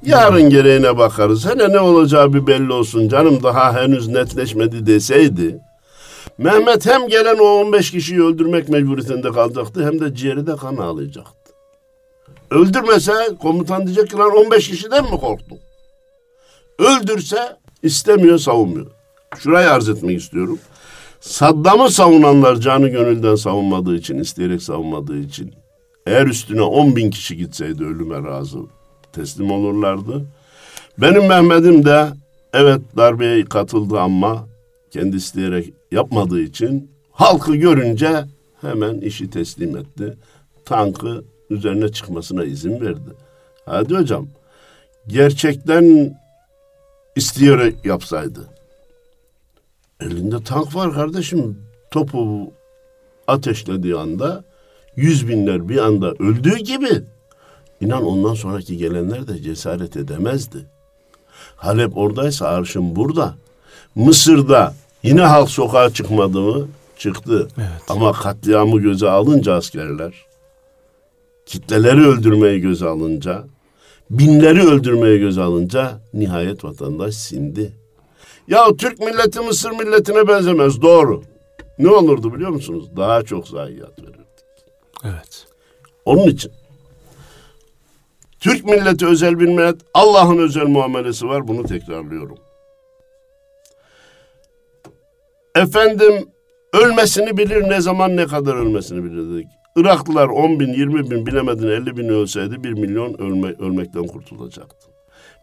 yarın 0.03 0.51
gereğine 0.51 0.99
bakarız, 0.99 1.47
hele 1.47 1.73
ne 1.73 1.81
olacağı 1.81 2.33
bir 2.33 2.47
belli 2.47 2.73
olsun 2.73 3.09
canım 3.09 3.43
daha 3.43 3.75
henüz 3.75 4.09
netleşmedi 4.09 4.87
deseydi, 4.87 5.61
Mehmet 6.39 6.87
hem 6.87 7.09
gelen 7.09 7.39
o 7.39 7.45
15 7.45 7.91
kişiyi 7.91 8.23
öldürmek 8.23 8.69
mecburiyetinde 8.69 9.33
kalacaktı 9.33 9.87
hem 9.87 10.01
de 10.01 10.15
ciğeri 10.15 10.47
de 10.47 10.57
kan 10.57 10.77
ağlayacaktı. 10.77 11.53
Öldürmese 12.51 13.13
komutan 13.43 13.87
diyecek 13.87 14.11
ki 14.11 14.17
lan 14.17 14.37
15 14.37 14.69
kişiden 14.69 15.05
mi 15.05 15.21
korktun? 15.21 15.59
Öldürse 16.79 17.57
istemiyor 17.83 18.39
savunmuyor. 18.39 18.87
Şurayı 19.39 19.71
arz 19.71 19.89
etmek 19.89 20.21
istiyorum. 20.21 20.59
Saddam'ı 21.21 21.91
savunanlar 21.91 22.57
canı 22.57 22.89
gönülden 22.89 23.35
savunmadığı 23.35 23.97
için, 23.97 24.19
isteyerek 24.19 24.63
savunmadığı 24.63 25.19
için 25.19 25.55
eğer 26.07 26.27
üstüne 26.27 26.63
10 26.63 26.97
bin 26.97 27.11
kişi 27.11 27.37
gitseydi 27.37 27.85
ölüme 27.85 28.23
razı 28.23 28.59
teslim 29.13 29.51
olurlardı. 29.51 30.27
Benim 30.99 31.27
Mehmet'im 31.27 31.85
de 31.85 32.09
evet 32.53 32.81
darbeye 32.97 33.45
katıldı 33.45 34.01
ama 34.01 34.47
kendi 34.91 35.17
isteyerek 35.17 35.73
yapmadığı 35.93 36.41
için 36.41 36.91
halkı 37.13 37.57
görünce 37.57 38.25
hemen 38.61 39.01
işi 39.01 39.31
teslim 39.31 39.77
etti. 39.77 40.17
Tankı 40.65 41.25
üzerine 41.51 41.89
çıkmasına 41.89 42.45
izin 42.45 42.81
verdi. 42.81 43.11
Hadi 43.65 43.95
hocam 43.95 44.27
gerçekten 45.07 46.17
isteyerek 47.17 47.85
yapsaydı. 47.85 48.41
Elinde 50.01 50.43
tank 50.45 50.75
var 50.75 50.93
kardeşim. 50.93 51.59
Topu 51.91 52.53
ateşlediği 53.27 53.97
anda 53.97 54.45
yüz 54.97 55.29
binler 55.29 55.69
bir 55.69 55.79
anda 55.79 56.13
öldüğü 56.13 56.57
gibi 56.57 57.03
inan 57.81 58.05
ondan 58.05 58.35
sonraki 58.35 58.77
gelenler 58.77 59.29
de 59.29 59.43
cesaret 59.43 59.97
edemezdi. 59.97 60.59
Halep 61.57 61.97
oradaysa 61.97 62.47
arşın 62.47 62.97
burada. 62.97 63.35
Mısır'da 63.95 64.75
yine 65.03 65.23
halk 65.23 65.51
sokağa 65.51 65.91
çıkmadı 65.91 66.41
mı? 66.41 66.69
Çıktı. 66.99 67.49
Evet. 67.59 67.83
Ama 67.89 68.13
katliamı 68.13 68.81
göze 68.81 69.11
alınca 69.11 69.55
askerler, 69.55 70.13
kitleleri 71.47 72.07
öldürmeyi 72.07 72.61
göze 72.61 72.87
alınca, 72.87 73.45
binleri 74.11 74.63
öldürmeye 74.63 75.19
göze 75.19 75.43
alınca 75.43 76.01
nihayet 76.15 76.65
vatandaş 76.65 77.15
sindi. 77.15 77.73
Ya 78.49 78.67
Türk 78.79 78.99
milleti 78.99 79.41
Mısır 79.41 79.71
milletine 79.71 80.29
benzemez 80.29 80.83
doğru. 80.83 81.23
Ne 81.79 81.89
olurdu 81.89 82.35
biliyor 82.35 82.51
musunuz? 82.51 82.85
Daha 82.97 83.23
çok 83.23 83.49
zayiat 83.49 84.03
verirdi. 84.03 84.26
Evet. 85.07 85.47
Onun 86.05 86.27
için 86.27 86.53
Türk 88.41 88.65
milleti 88.65 89.07
özel 89.07 89.41
bir 89.41 89.47
millet, 89.47 89.77
Allah'ın 89.95 90.39
özel 90.39 90.67
muamelesi 90.67 91.29
var. 91.29 91.49
Bunu 91.49 91.63
tekrarlıyorum. 91.63 92.39
Efendim 95.55 96.29
ölmesini 96.73 97.37
bilir 97.37 97.63
ne 97.63 97.81
zaman 97.81 98.17
ne 98.17 98.27
kadar 98.27 98.55
ölmesini 98.55 99.05
bilir 99.05 99.35
dedik. 99.35 99.47
Iraklılar 99.77 100.27
10 100.29 100.61
bin, 100.61 100.73
20 100.73 101.11
bin 101.11 101.27
bilemedin 101.27 101.69
50 101.69 101.97
bin 101.97 102.09
ölseydi 102.09 102.65
1 102.65 102.73
milyon 102.73 103.15
ölme, 103.15 103.55
ölmekten 103.59 104.07
kurtulacaktı. 104.07 104.87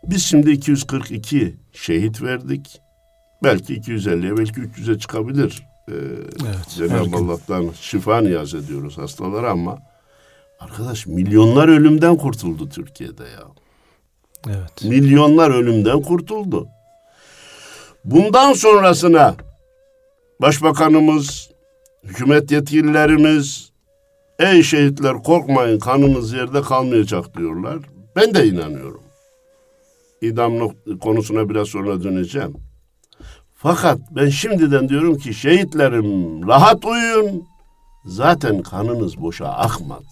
Biz 0.03 0.24
şimdi 0.24 0.51
242 0.51 1.55
şehit 1.74 2.22
verdik. 2.22 2.82
Belki 3.43 3.74
250'ye 3.74 4.38
belki 4.38 4.62
300'e 4.62 5.00
çıkabilir. 5.00 5.73
Ee, 5.90 5.94
Evet. 6.46 6.70
Cenab-ı. 6.78 7.18
Allah'tan 7.18 7.70
şifa 7.82 8.22
niyaz 8.22 8.54
ediyoruz 8.54 8.98
hastalara 8.98 9.52
ama 9.52 9.80
Arkadaş 10.60 11.08
milyonlar 11.08 11.68
ölümden 11.68 12.18
kurtuldu 12.18 12.70
Türkiye'de 12.70 13.24
ya. 13.24 13.44
Evet. 14.48 14.84
Milyonlar 14.84 15.52
ölümden 15.52 16.02
kurtuldu. 16.02 16.68
Bundan 18.06 18.54
sonrasına 18.54 19.36
başbakanımız, 20.42 21.50
hükümet 22.04 22.52
yetkililerimiz, 22.52 23.72
ey 24.40 24.63
şehitler 24.63 25.24
korkmayın 25.24 25.80
kanınız 25.80 26.34
yerde 26.34 26.62
kalmayacak 26.62 27.38
diyorlar. 27.38 27.78
Ben 28.16 28.34
de 28.36 28.48
inanıyorum. 28.48 29.04
İdam 30.22 30.54
konusuna 31.02 31.50
biraz 31.50 31.68
sonra 31.68 32.04
döneceğim. 32.04 32.54
Fakat 33.63 34.00
ben 34.12 34.29
şimdiden 34.29 34.89
diyorum 34.89 35.17
ki 35.17 35.34
şehitlerim 35.34 36.48
rahat 36.48 36.86
uyuyun. 36.86 37.43
Zaten 38.05 38.62
kanınız 38.62 39.22
boşa 39.22 39.46
akmadı. 39.46 40.05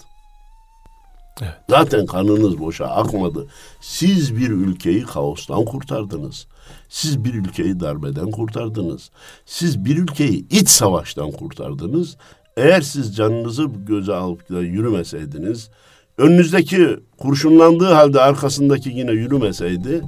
Evet. 1.42 1.54
Zaten 1.70 2.06
kanınız 2.06 2.60
boşa 2.60 2.86
akmadı. 2.86 3.48
Siz 3.82 4.38
bir 4.38 4.50
ülkeyi 4.50 5.04
kaostan 5.04 5.66
kurtardınız. 5.66 6.48
Siz 6.90 7.26
bir 7.26 7.34
ülkeyi 7.34 7.80
darbeden 7.80 8.32
kurtardınız. 8.32 9.12
Siz 9.46 9.86
bir 9.86 9.98
ülkeyi 9.98 10.48
iç 10.50 10.70
savaştan 10.70 11.32
kurtardınız. 11.32 12.18
Eğer 12.58 12.82
siz 12.82 13.16
canınızı 13.16 13.66
göze 13.88 14.14
alıp 14.14 14.50
da 14.50 14.62
yürümeseydiniz, 14.62 15.70
önünüzdeki 16.18 17.00
kurşunlandığı 17.18 17.94
halde 17.94 18.22
arkasındaki 18.22 18.90
yine 18.90 19.12
yürümeseydi, 19.12 20.02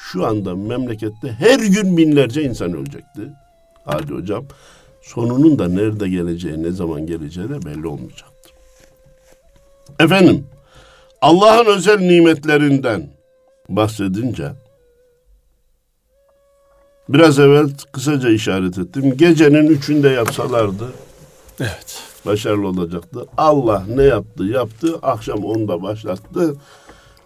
şu 0.00 0.26
anda 0.26 0.56
memlekette 0.56 1.32
her 1.32 1.58
gün 1.58 1.96
binlerce 1.96 2.42
insan 2.42 2.72
ölecekti. 2.74 3.20
Hadi 3.84 4.12
hocam, 4.12 4.44
sonunun 5.02 5.58
da 5.58 5.68
nerede 5.68 6.08
geleceği, 6.08 6.62
ne 6.62 6.70
zaman 6.70 7.06
geleceği 7.06 7.48
de 7.48 7.62
belli 7.62 7.86
olmayacaktır. 7.86 8.52
Efendim, 10.00 10.46
Allah'ın 11.20 11.66
özel 11.66 11.98
nimetlerinden 11.98 13.08
bahsedince 13.68 14.52
biraz 17.08 17.38
evvel 17.38 17.68
kısaca 17.92 18.28
işaret 18.30 18.78
ettim. 18.78 19.16
Gecenin 19.16 19.66
üçünde 19.66 20.08
yapsalardı 20.08 20.92
Evet. 21.60 22.02
başarılı 22.26 22.68
olacaktı. 22.68 23.26
Allah 23.36 23.84
ne 23.96 24.02
yaptı 24.02 24.44
yaptı. 24.44 24.98
Akşam 25.02 25.44
onda 25.44 25.82
başlattı. 25.82 26.54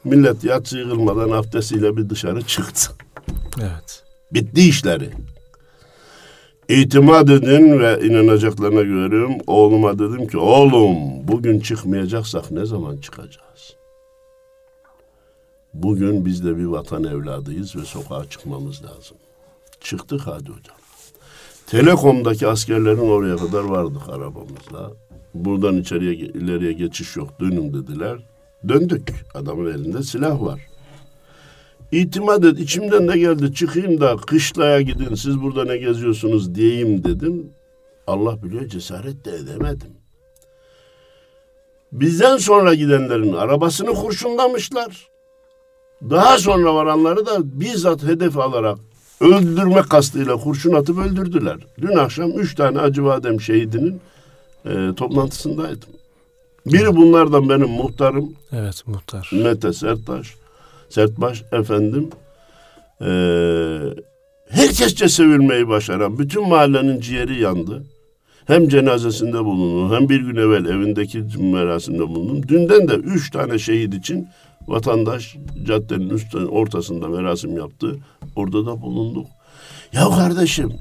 Millet 0.04 0.44
yatsı 0.44 0.78
yığılmadan 0.78 1.30
abdestiyle 1.30 1.96
bir 1.96 2.10
dışarı 2.10 2.42
çıktı. 2.42 2.92
Evet. 3.58 4.02
Bitti 4.32 4.68
işleri. 4.68 5.10
İtimat 6.68 7.30
edin 7.30 7.80
ve 7.80 8.00
inanacaklarına 8.06 8.82
güveniyorum. 8.82 9.32
Oğluma 9.46 9.98
dedim 9.98 10.26
ki 10.26 10.38
oğlum 10.38 10.96
bugün 11.28 11.60
çıkmayacaksak 11.60 12.50
ne 12.50 12.66
zaman 12.66 12.96
çıkacağız? 12.96 13.76
Bugün 15.74 16.26
biz 16.26 16.44
de 16.44 16.56
bir 16.56 16.64
vatan 16.64 17.04
evladıyız 17.04 17.76
ve 17.76 17.84
sokağa 17.84 18.24
çıkmamız 18.30 18.84
lazım. 18.84 19.16
Çıktık 19.80 20.20
hadi 20.20 20.50
hocam. 20.50 20.76
Telekom'daki 21.66 22.48
askerlerin 22.48 23.10
oraya 23.10 23.36
kadar 23.36 23.64
vardık 23.64 24.08
arabamızla. 24.08 24.92
Buradan 25.34 25.76
içeriye 25.76 26.14
ileriye 26.14 26.72
geçiş 26.72 27.16
yok 27.16 27.40
dönün 27.40 27.72
dediler. 27.72 28.18
Döndük. 28.68 29.12
Adamın 29.34 29.72
elinde 29.72 30.02
silah 30.02 30.42
var. 30.42 30.60
İtimat 31.92 32.44
et 32.44 32.60
içimden 32.60 33.08
de 33.08 33.18
geldi 33.18 33.54
çıkayım 33.54 34.00
da 34.00 34.16
kışlaya 34.16 34.80
gidin 34.80 35.14
siz 35.14 35.42
burada 35.42 35.64
ne 35.64 35.76
geziyorsunuz 35.76 36.54
diyeyim 36.54 37.04
dedim. 37.04 37.50
Allah 38.06 38.42
biliyor 38.42 38.68
cesaret 38.68 39.24
de 39.24 39.30
edemedim. 39.30 39.90
Bizden 41.92 42.36
sonra 42.36 42.74
gidenlerin 42.74 43.32
arabasını 43.32 43.94
kurşunlamışlar. 43.94 45.08
Daha 46.10 46.38
sonra 46.38 46.74
varanları 46.74 47.26
da 47.26 47.60
bizzat 47.60 48.02
hedef 48.02 48.38
alarak 48.38 48.78
öldürme 49.20 49.82
kastıyla 49.82 50.36
kurşun 50.36 50.72
atıp 50.72 50.98
öldürdüler. 50.98 51.56
Dün 51.80 51.96
akşam 51.96 52.30
üç 52.30 52.54
tane 52.54 52.80
Acıbadem 52.80 53.40
şehidinin 53.40 54.00
e, 54.66 54.94
toplantısındaydım. 54.96 55.88
Biri 56.66 56.96
bunlardan 56.96 57.48
benim 57.48 57.68
muhtarım 57.68 58.32
Evet 58.52 58.82
muhtar. 58.86 59.30
Mete 59.32 59.72
Serttaş, 59.72 60.34
Sertbaş 60.88 61.42
efendim. 61.52 62.10
E, 63.00 63.08
herkesçe 64.48 65.08
sevilmeyi 65.08 65.68
başaran 65.68 66.18
bütün 66.18 66.48
mahallenin 66.48 67.00
ciğeri 67.00 67.40
yandı. 67.40 67.84
Hem 68.46 68.68
cenazesinde 68.68 69.44
bulundum 69.44 69.96
hem 69.96 70.08
bir 70.08 70.20
gün 70.20 70.36
evvel 70.36 70.64
evindeki 70.64 71.24
merasimde 71.38 72.08
bulundum. 72.08 72.48
Dünden 72.48 72.88
de 72.88 72.94
üç 72.94 73.30
tane 73.30 73.58
şehit 73.58 73.94
için 73.94 74.28
vatandaş 74.66 75.36
caddenin 75.66 76.10
üst 76.10 76.34
ortasında 76.34 77.08
merasim 77.08 77.56
yaptı. 77.56 77.98
Orada 78.36 78.66
da 78.66 78.82
bulunduk. 78.82 79.26
Ya 79.92 80.08
kardeşim 80.10 80.72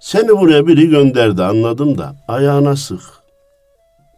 seni 0.00 0.28
buraya 0.28 0.66
biri 0.66 0.88
gönderdi 0.88 1.42
anladım 1.42 1.98
da 1.98 2.16
ayağına 2.28 2.76
sık. 2.76 3.23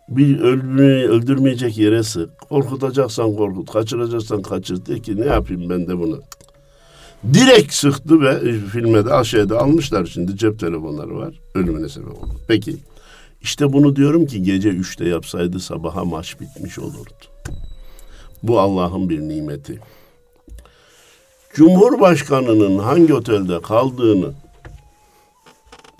Bir 0.08 0.40
öldürmeyi, 0.40 1.08
öldürmeyecek 1.08 1.78
yere 1.78 2.02
sık. 2.02 2.38
Korkutacaksan 2.38 3.36
korkut, 3.36 3.72
kaçıracaksan 3.72 4.42
kaçır. 4.42 4.86
De 4.86 5.00
ki 5.00 5.20
ne 5.20 5.26
yapayım 5.26 5.70
ben 5.70 5.88
de 5.88 5.98
bunu. 5.98 6.20
Direkt 7.34 7.74
sıktı 7.74 8.20
ve 8.20 8.28
e, 8.28 8.52
filme 8.52 9.06
de 9.06 9.24
şeyde 9.24 9.54
almışlar 9.54 10.06
şimdi 10.06 10.36
cep 10.36 10.60
telefonları 10.60 11.16
var. 11.16 11.40
Ölümüne 11.54 11.88
sebep 11.88 12.22
oldu. 12.22 12.40
Peki 12.48 12.76
işte 13.42 13.72
bunu 13.72 13.96
diyorum 13.96 14.26
ki 14.26 14.42
gece 14.42 14.68
üçte 14.68 15.08
yapsaydı 15.08 15.60
sabaha 15.60 16.04
maç 16.04 16.40
bitmiş 16.40 16.78
olurdu. 16.78 17.10
Bu 18.42 18.60
Allah'ın 18.60 19.08
bir 19.08 19.20
nimeti. 19.20 19.80
Cumhurbaşkanının 21.54 22.78
hangi 22.78 23.14
otelde 23.14 23.60
kaldığını 23.60 24.32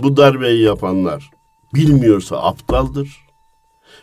bu 0.02 0.16
darbeyi 0.16 0.62
yapanlar 0.62 1.30
bilmiyorsa 1.74 2.36
aptaldır. 2.36 3.25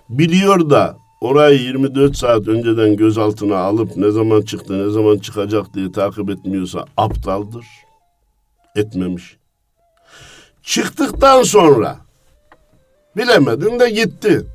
Biliyor 0.09 0.69
da 0.69 0.97
orayı 1.21 1.61
24 1.61 2.17
saat 2.17 2.47
önceden 2.47 2.95
gözaltına 2.95 3.57
alıp 3.57 3.97
ne 3.97 4.11
zaman 4.11 4.41
çıktı 4.41 4.87
ne 4.87 4.91
zaman 4.91 5.17
çıkacak 5.17 5.73
diye 5.73 5.91
takip 5.91 6.29
etmiyorsa 6.29 6.85
aptaldır. 6.97 7.65
Etmemiş. 8.75 9.37
Çıktıktan 10.63 11.43
sonra 11.43 11.97
bilemedin 13.17 13.79
de 13.79 13.89
gitti. 13.89 14.45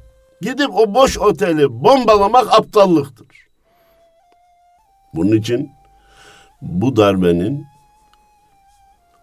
Gidip 0.40 0.70
o 0.74 0.94
boş 0.94 1.18
oteli 1.18 1.82
bombalamak 1.82 2.52
aptallıktır. 2.52 3.26
Bunun 5.14 5.36
için 5.36 5.70
bu 6.62 6.96
darbenin 6.96 7.66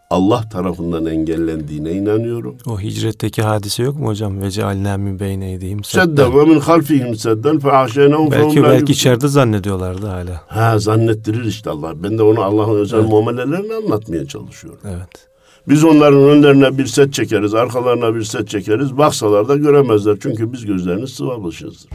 Allah 0.09 0.49
tarafından 0.49 1.05
engellendiğine 1.05 1.91
inanıyorum. 1.91 2.57
O 2.67 2.79
hicretteki 2.79 3.41
hadise 3.41 3.83
yok 3.83 3.99
mu 3.99 4.07
hocam? 4.07 4.41
Ve 4.41 4.51
cealna 4.51 4.97
min 4.97 5.19
beyne 5.19 5.51
eydihim 5.51 5.83
Sedden 5.83 6.37
ve 6.37 6.43
min 6.43 6.59
halfihim 6.59 7.15
sedden 7.15 7.59
fe 7.59 7.71
ahşeynehum 7.71 8.31
Belki 8.31 8.63
belki 8.63 8.91
içeride 8.91 9.27
zannediyorlardı 9.27 10.07
hala. 10.07 10.41
Ha 10.47 10.79
zannettirir 10.79 11.45
işte 11.45 11.69
Allah. 11.69 12.03
Ben 12.03 12.17
de 12.17 12.23
onu 12.23 12.41
Allah'ın 12.41 12.79
özel 12.79 12.99
evet. 12.99 13.09
muamelelerini 13.09 13.73
anlatmaya 13.73 14.25
çalışıyorum. 14.25 14.79
Evet. 14.85 15.27
Biz 15.67 15.83
onların 15.83 16.23
önlerine 16.23 16.77
bir 16.77 16.85
set 16.85 17.13
çekeriz, 17.13 17.53
arkalarına 17.53 18.15
bir 18.15 18.23
set 18.23 18.49
çekeriz. 18.49 18.97
Baksalar 18.97 19.47
da 19.47 19.55
göremezler. 19.55 20.17
Çünkü 20.21 20.53
biz 20.53 20.65
gözlerini 20.65 21.07
sıvamışızdır. 21.07 21.89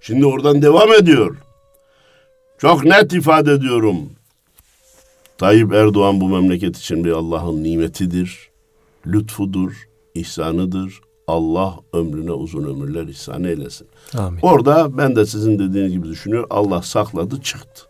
Şimdi 0.00 0.26
oradan 0.26 0.62
devam 0.62 0.92
ediyor. 0.92 1.36
Çok 2.58 2.84
net 2.84 3.12
ifade 3.12 3.52
ediyorum. 3.52 3.96
Tayyip 5.38 5.72
Erdoğan 5.72 6.20
bu 6.20 6.28
memleket 6.28 6.76
için 6.76 7.04
bir 7.04 7.12
Allah'ın 7.12 7.64
nimetidir, 7.64 8.50
lütfudur, 9.06 9.88
ihsanıdır. 10.14 11.00
Allah 11.26 11.74
ömrüne 11.92 12.32
uzun 12.32 12.64
ömürler 12.64 13.02
ihsan 13.02 13.44
eylesin. 13.44 13.88
Amin. 14.18 14.40
Orada 14.42 14.98
ben 14.98 15.16
de 15.16 15.26
sizin 15.26 15.58
dediğiniz 15.58 15.92
gibi 15.92 16.08
düşünüyorum. 16.08 16.48
Allah 16.50 16.82
sakladı 16.82 17.40
çıktı. 17.40 17.82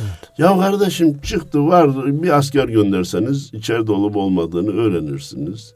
Evet. 0.00 0.38
Ya 0.38 0.58
kardeşim 0.58 1.20
çıktı 1.20 1.66
var 1.66 2.06
bir 2.22 2.38
asker 2.38 2.68
gönderseniz 2.68 3.54
içeride 3.54 3.92
olup 3.92 4.16
olmadığını 4.16 4.70
öğrenirsiniz. 4.70 5.74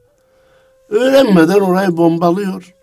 Öğrenmeden 0.88 1.60
orayı 1.60 1.96
bombalıyor. 1.96 2.74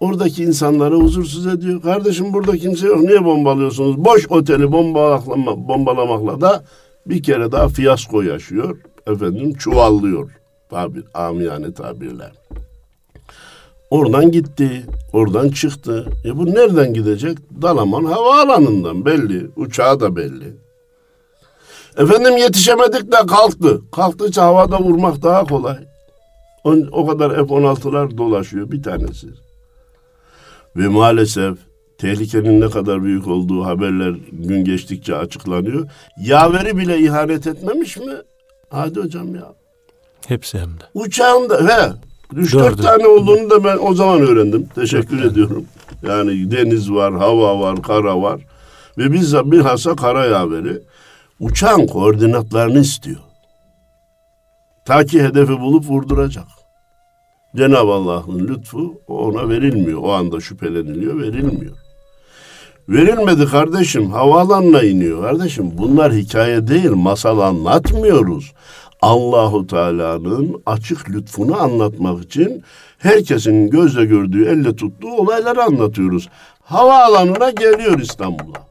Oradaki 0.00 0.44
insanları 0.44 0.94
huzursuz 0.94 1.46
ediyor. 1.46 1.82
Kardeşim 1.82 2.32
burada 2.32 2.56
kimse 2.56 2.86
yok 2.86 3.00
niye 3.00 3.24
bombalıyorsunuz? 3.24 4.04
Boş 4.04 4.30
oteli 4.30 4.72
bombalamakla, 4.72 5.68
bombalamakla 5.68 6.40
da 6.40 6.64
bir 7.06 7.22
kere 7.22 7.52
daha 7.52 7.68
fiyasko 7.68 8.22
yaşıyor. 8.22 8.78
Efendim 9.06 9.54
çuvallıyor. 9.54 10.30
Tabir, 10.70 11.04
amiyane 11.14 11.74
tabirler. 11.74 12.32
Oradan 13.90 14.30
gitti. 14.30 14.86
Oradan 15.12 15.48
çıktı. 15.48 16.06
E 16.24 16.36
bu 16.36 16.46
nereden 16.46 16.94
gidecek? 16.94 17.38
Dalaman 17.62 18.04
havaalanından 18.04 19.04
belli. 19.04 19.50
Uçağı 19.56 20.00
da 20.00 20.16
belli. 20.16 20.56
Efendim 21.98 22.36
yetişemedik 22.36 23.12
de 23.12 23.26
kalktı. 23.26 23.80
Kalktıkça 23.92 24.42
havada 24.42 24.78
vurmak 24.80 25.22
daha 25.22 25.44
kolay. 25.44 25.78
O, 26.64 26.74
o 26.92 27.06
kadar 27.06 27.30
F-16'lar 27.34 28.18
dolaşıyor 28.18 28.70
bir 28.70 28.82
tanesi. 28.82 29.26
Ve 30.76 30.88
maalesef 30.88 31.58
tehlikenin 32.00 32.60
ne 32.60 32.70
kadar 32.70 33.02
büyük 33.02 33.28
olduğu 33.28 33.64
haberler 33.64 34.14
gün 34.32 34.64
geçtikçe 34.64 35.16
açıklanıyor. 35.16 35.88
Yaveri 36.20 36.76
bile 36.76 36.98
ihanet 36.98 37.46
etmemiş 37.46 37.96
mi? 37.96 38.12
Hadi 38.70 39.00
hocam 39.00 39.34
ya. 39.34 39.52
Hepsi 40.26 40.58
hem 40.58 40.68
de. 40.68 40.84
Uçağında 40.94 41.68
he. 41.68 41.92
Üç 42.36 42.54
dört 42.54 42.72
Dördü. 42.72 42.82
tane 42.82 43.06
olduğunu 43.06 43.50
da 43.50 43.64
ben 43.64 43.78
o 43.80 43.94
zaman 43.94 44.20
öğrendim. 44.20 44.68
Teşekkür 44.74 45.10
Dört 45.10 45.18
tane. 45.18 45.32
ediyorum. 45.32 45.64
Yani 46.08 46.50
deniz 46.50 46.92
var, 46.92 47.14
hava 47.14 47.60
var, 47.60 47.82
kara 47.82 48.22
var. 48.22 48.40
Ve 48.98 49.12
biz 49.12 49.34
bilhassa 49.34 49.96
kara 49.96 50.26
yaveri 50.26 50.82
uçağın 51.40 51.86
koordinatlarını 51.86 52.78
istiyor. 52.78 53.20
Ta 54.84 55.04
ki 55.04 55.22
hedefi 55.22 55.60
bulup 55.60 55.84
vurduracak. 55.84 56.46
Cenab-ı 57.56 57.92
Allah'ın 57.92 58.48
lütfu 58.48 59.02
ona 59.06 59.48
verilmiyor. 59.48 60.00
O 60.02 60.12
anda 60.12 60.40
şüpheleniliyor, 60.40 61.20
verilmiyor. 61.20 61.76
Verilmedi 62.90 63.46
kardeşim. 63.46 64.10
Havaalanına 64.10 64.82
iniyor 64.82 65.22
kardeşim. 65.22 65.70
Bunlar 65.78 66.12
hikaye 66.12 66.66
değil, 66.66 66.90
masal 66.90 67.38
anlatmıyoruz. 67.38 68.52
Allahu 69.02 69.66
Teala'nın 69.66 70.62
açık 70.66 71.10
lütfunu 71.10 71.62
anlatmak 71.62 72.24
için 72.24 72.64
herkesin 72.98 73.70
gözle 73.70 74.04
gördüğü, 74.04 74.44
elle 74.44 74.76
tuttuğu 74.76 75.12
olayları 75.12 75.62
anlatıyoruz. 75.62 76.28
Havaalanına 76.62 77.50
geliyor 77.50 77.98
İstanbul'a. 77.98 78.70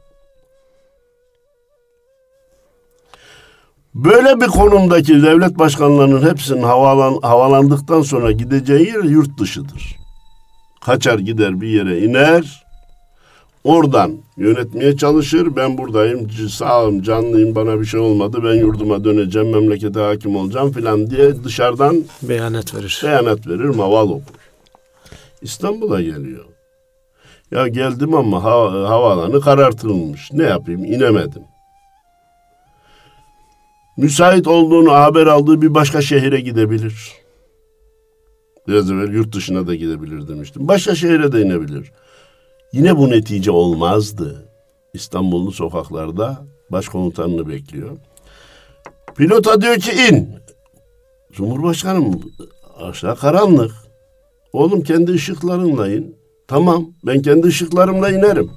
Böyle 3.94 4.40
bir 4.40 4.46
konumdaki 4.46 5.22
devlet 5.22 5.58
başkanlarının 5.58 6.30
hepsinin 6.30 6.62
havalan, 6.62 7.18
havalandıktan 7.22 8.02
sonra 8.02 8.32
gideceği 8.32 8.86
yer 8.86 9.04
yurt 9.04 9.38
dışıdır. 9.38 9.96
Kaçar 10.84 11.18
gider 11.18 11.60
bir 11.60 11.68
yere 11.68 11.98
iner, 11.98 12.69
oradan 13.64 14.12
yönetmeye 14.36 14.96
çalışır. 14.96 15.56
Ben 15.56 15.78
buradayım, 15.78 16.30
sağım, 16.30 17.02
canlıyım, 17.02 17.54
bana 17.54 17.80
bir 17.80 17.84
şey 17.84 18.00
olmadı, 18.00 18.38
ben 18.44 18.54
yurduma 18.54 19.04
döneceğim, 19.04 19.50
memlekete 19.50 20.00
hakim 20.00 20.36
olacağım 20.36 20.72
filan 20.72 21.10
diye 21.10 21.44
dışarıdan 21.44 22.04
Beyanet 22.22 22.74
verir. 22.74 23.00
beyanat 23.04 23.46
verir, 23.46 23.64
maval 23.64 24.08
okur. 24.08 24.34
İstanbul'a 25.42 26.00
geliyor. 26.00 26.44
Ya 27.50 27.68
geldim 27.68 28.14
ama 28.14 28.44
hava, 28.44 28.88
havaalanı 28.88 29.40
karartılmış. 29.40 30.32
Ne 30.32 30.42
yapayım? 30.42 30.84
İnemedim. 30.84 31.42
Müsait 33.96 34.46
olduğunu 34.46 34.92
haber 34.92 35.26
aldığı 35.26 35.62
bir 35.62 35.74
başka 35.74 36.02
şehire 36.02 36.40
gidebilir. 36.40 37.12
Biraz 38.68 38.90
evvel 38.90 39.12
yurt 39.12 39.34
dışına 39.34 39.66
da 39.66 39.74
gidebilir 39.74 40.28
demiştim. 40.28 40.68
Başka 40.68 40.94
şehre 40.94 41.32
de 41.32 41.42
inebilir. 41.42 41.92
Yine 42.72 42.96
bu 42.96 43.10
netice 43.10 43.50
olmazdı. 43.50 44.48
İstanbullu 44.94 45.52
sokaklarda 45.52 46.46
başkomutanını 46.70 47.48
bekliyor. 47.48 47.96
Pilota 49.16 49.60
diyor 49.60 49.76
ki 49.76 49.90
in. 50.10 50.28
Cumhurbaşkanım 51.32 52.20
aşağı 52.80 53.16
karanlık. 53.16 53.72
Oğlum 54.52 54.82
kendi 54.82 55.12
ışıklarınla 55.12 55.88
in. 55.88 56.16
Tamam 56.48 56.86
ben 57.06 57.22
kendi 57.22 57.46
ışıklarımla 57.46 58.10
inerim. 58.10 58.50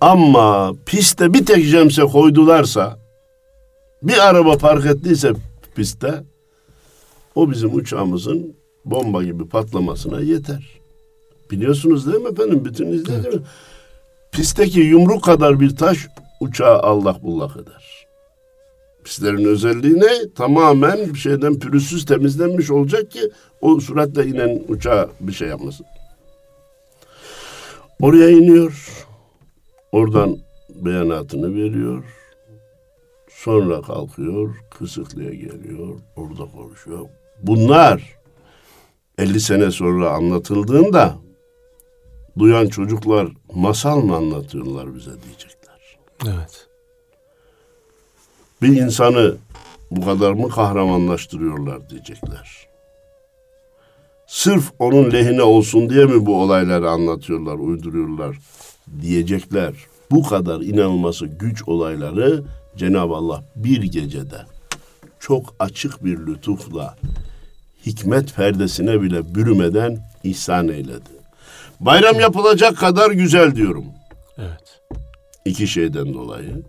Ama 0.00 0.74
piste 0.86 1.34
bir 1.34 1.46
tek 1.46 1.64
jemse 1.64 2.02
koydularsa 2.02 2.98
bir 4.02 4.28
araba 4.28 4.58
park 4.58 4.86
ettiyse 4.86 5.32
pistte 5.74 6.24
o 7.34 7.50
bizim 7.50 7.74
uçağımızın 7.74 8.56
bomba 8.84 9.24
gibi 9.24 9.48
patlamasına 9.48 10.20
yeter. 10.20 10.83
Biliyorsunuz 11.50 12.06
değil 12.06 12.22
mi 12.22 12.28
efendim? 12.28 12.64
Bütün 12.64 12.86
izleyiciler. 12.86 13.34
Pistteki 14.32 14.80
yumruk 14.80 15.24
kadar 15.24 15.60
bir 15.60 15.76
taş 15.76 16.08
uçağı 16.40 16.78
allak 16.78 17.22
bullak 17.22 17.56
eder. 17.56 18.06
Pistlerin 19.04 19.44
özelliği 19.44 20.00
ne? 20.00 20.32
Tamamen 20.34 21.14
bir 21.14 21.18
şeyden 21.18 21.58
pürüzsüz 21.58 22.04
temizlenmiş 22.04 22.70
olacak 22.70 23.10
ki 23.10 23.30
o 23.60 23.80
süratle 23.80 24.26
inen 24.26 24.62
uçağa 24.68 25.08
bir 25.20 25.32
şey 25.32 25.48
yapmasın. 25.48 25.86
Oraya 28.00 28.30
iniyor. 28.30 29.04
Oradan 29.92 30.38
beyanatını 30.68 31.54
veriyor. 31.54 32.04
Sonra 33.30 33.82
kalkıyor, 33.82 34.54
Kısıklı'ya 34.78 35.34
geliyor, 35.34 36.00
orada 36.16 36.44
konuşuyor. 36.56 37.08
Bunlar 37.42 38.16
50 39.18 39.40
sene 39.40 39.70
sonra 39.70 40.10
anlatıldığında 40.10 41.23
duyan 42.38 42.66
çocuklar 42.66 43.28
masal 43.54 44.00
mı 44.00 44.16
anlatıyorlar 44.16 44.94
bize 44.94 45.10
diyecekler. 45.10 45.98
Evet. 46.26 46.66
Bir 48.62 48.82
insanı 48.82 49.36
bu 49.90 50.04
kadar 50.04 50.32
mı 50.32 50.48
kahramanlaştırıyorlar 50.48 51.90
diyecekler. 51.90 52.66
Sırf 54.26 54.72
onun 54.78 55.12
lehine 55.12 55.42
olsun 55.42 55.90
diye 55.90 56.04
mi 56.04 56.26
bu 56.26 56.42
olayları 56.42 56.90
anlatıyorlar, 56.90 57.54
uyduruyorlar 57.54 58.38
diyecekler. 59.00 59.74
Bu 60.10 60.22
kadar 60.22 60.60
inanılması 60.60 61.26
güç 61.26 61.68
olayları 61.68 62.44
Cenab-ı 62.76 63.14
Allah 63.14 63.44
bir 63.56 63.82
gecede 63.82 64.46
çok 65.20 65.54
açık 65.58 66.04
bir 66.04 66.26
lütufla 66.26 66.96
hikmet 67.86 68.34
perdesine 68.34 69.02
bile 69.02 69.34
bürümeden 69.34 69.98
ihsan 70.24 70.68
eyledi. 70.68 71.10
Bayram 71.80 72.20
yapılacak 72.20 72.76
kadar 72.76 73.10
güzel 73.10 73.56
diyorum. 73.56 73.84
Evet. 74.38 74.80
İki 75.44 75.66
şeyden 75.66 76.14
dolayı. 76.14 76.62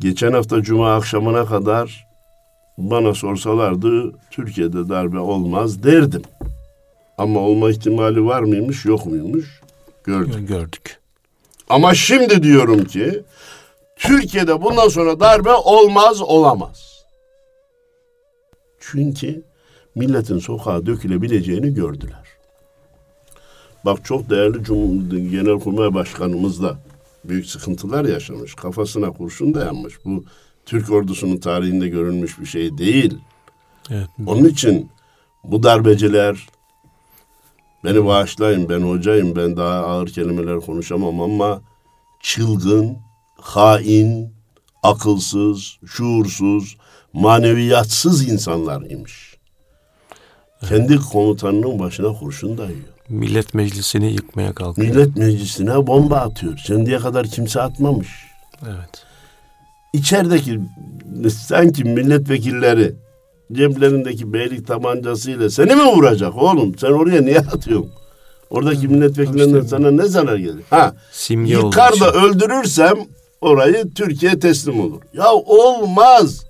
Geçen 0.00 0.32
hafta 0.32 0.62
cuma 0.62 0.94
akşamına 0.94 1.46
kadar 1.46 2.06
bana 2.78 3.14
sorsalardı 3.14 4.12
Türkiye'de 4.30 4.88
darbe 4.88 5.18
olmaz 5.18 5.82
derdim. 5.82 6.22
Ama 7.18 7.40
olma 7.40 7.70
ihtimali 7.70 8.26
var 8.26 8.40
mıymış 8.40 8.84
yok 8.84 9.06
muymuş 9.06 9.60
gördüm. 10.04 10.46
Gördük. 10.46 11.00
Ama 11.68 11.94
şimdi 11.94 12.42
diyorum 12.42 12.84
ki 12.84 13.22
Türkiye'de 13.96 14.62
bundan 14.62 14.88
sonra 14.88 15.20
darbe 15.20 15.52
olmaz 15.52 16.22
olamaz. 16.22 17.04
Çünkü 18.80 19.42
milletin 19.94 20.38
sokağa 20.38 20.86
dökülebileceğini 20.86 21.74
gördüler. 21.74 22.33
Bak 23.84 24.04
çok 24.04 24.30
değerli 24.30 24.56
Cum- 24.56 25.30
Genelkurmay 25.30 25.94
Başkanımız 25.94 26.62
da 26.62 26.78
büyük 27.24 27.46
sıkıntılar 27.46 28.04
yaşamış. 28.04 28.54
Kafasına 28.54 29.10
kurşun 29.10 29.54
dayanmış. 29.54 29.94
Bu 30.04 30.24
Türk 30.66 30.90
ordusunun 30.90 31.36
tarihinde 31.36 31.88
görülmüş 31.88 32.40
bir 32.40 32.46
şey 32.46 32.78
değil. 32.78 33.18
Evet. 33.90 34.08
Onun 34.26 34.44
için 34.44 34.90
bu 35.44 35.62
darbeciler 35.62 36.46
beni 37.84 38.06
bağışlayın 38.06 38.68
ben 38.68 38.80
hocayım 38.80 39.36
ben 39.36 39.56
daha 39.56 39.74
ağır 39.74 40.08
kelimeler 40.08 40.60
konuşamam 40.60 41.20
ama 41.20 41.60
çılgın, 42.20 42.96
hain, 43.40 44.32
akılsız, 44.82 45.78
şuursuz, 45.86 46.76
maneviyatsız 47.12 48.28
insanlar 48.28 48.90
imiş. 48.90 49.34
Kendi 50.68 50.96
komutanının 50.96 51.78
başına 51.78 52.12
kurşun 52.18 52.58
dayıyor. 52.58 52.93
Millet 53.08 53.54
Meclisi'ni 53.54 54.12
yıkmaya 54.12 54.52
kalkıyor. 54.52 54.88
Millet 54.88 55.16
meclisine 55.16 55.86
bomba 55.86 56.16
atıyor. 56.16 56.58
Şimdiye 56.66 56.98
kadar 56.98 57.26
kimse 57.26 57.60
atmamış. 57.62 58.08
Evet. 58.66 59.04
İçerideki 59.92 60.60
sanki 61.30 61.84
milletvekilleri 61.84 62.92
ceplerindeki 63.52 64.32
beylik 64.32 64.66
tabancasıyla 64.66 65.50
seni 65.50 65.74
mi 65.74 65.84
vuracak 65.86 66.36
oğlum? 66.36 66.78
Sen 66.78 66.90
oraya 66.90 67.20
niye 67.20 67.38
atıyorsun? 67.38 67.90
Oradaki 68.50 68.88
milletvekillerinden 68.88 69.58
işte- 69.58 69.68
sana 69.68 69.90
ne 69.90 70.02
zarar 70.06 70.36
gelir? 70.36 70.64
Ha, 70.70 70.94
Simge 71.12 71.52
yıkar 71.52 72.00
da 72.00 72.12
öldürürsem 72.12 72.94
orayı 73.40 73.90
Türkiye 73.94 74.38
teslim 74.38 74.80
olur. 74.80 75.02
Ya 75.12 75.32
olmaz. 75.32 76.44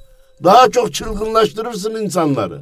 Daha 0.45 0.71
çok 0.71 0.95
çılgınlaştırırsın 0.95 1.95
insanları. 1.95 2.61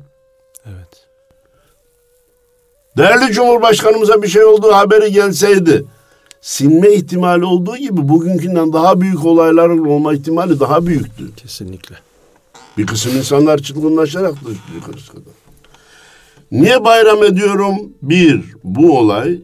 Değerli 2.96 3.32
Cumhurbaşkanımıza 3.32 4.22
bir 4.22 4.28
şey 4.28 4.44
olduğu 4.44 4.72
haberi 4.72 5.12
gelseydi 5.12 5.84
sinme 6.40 6.92
ihtimali 6.92 7.44
olduğu 7.44 7.76
gibi 7.76 8.08
bugünkünden 8.08 8.72
daha 8.72 9.00
büyük 9.00 9.24
olayların 9.24 9.84
olma 9.84 10.14
ihtimali 10.14 10.60
daha 10.60 10.86
büyüktü. 10.86 11.34
Kesinlikle. 11.36 11.96
Bir 12.78 12.86
kısım 12.86 13.16
insanlar 13.16 13.58
çılgınlaşarak 13.58 14.34
yukarı 14.74 14.98
çıkıyor. 14.98 15.24
Niye 16.50 16.84
bayram 16.84 17.24
ediyorum? 17.24 17.92
Bir, 18.02 18.44
bu 18.64 18.98
olay 18.98 19.38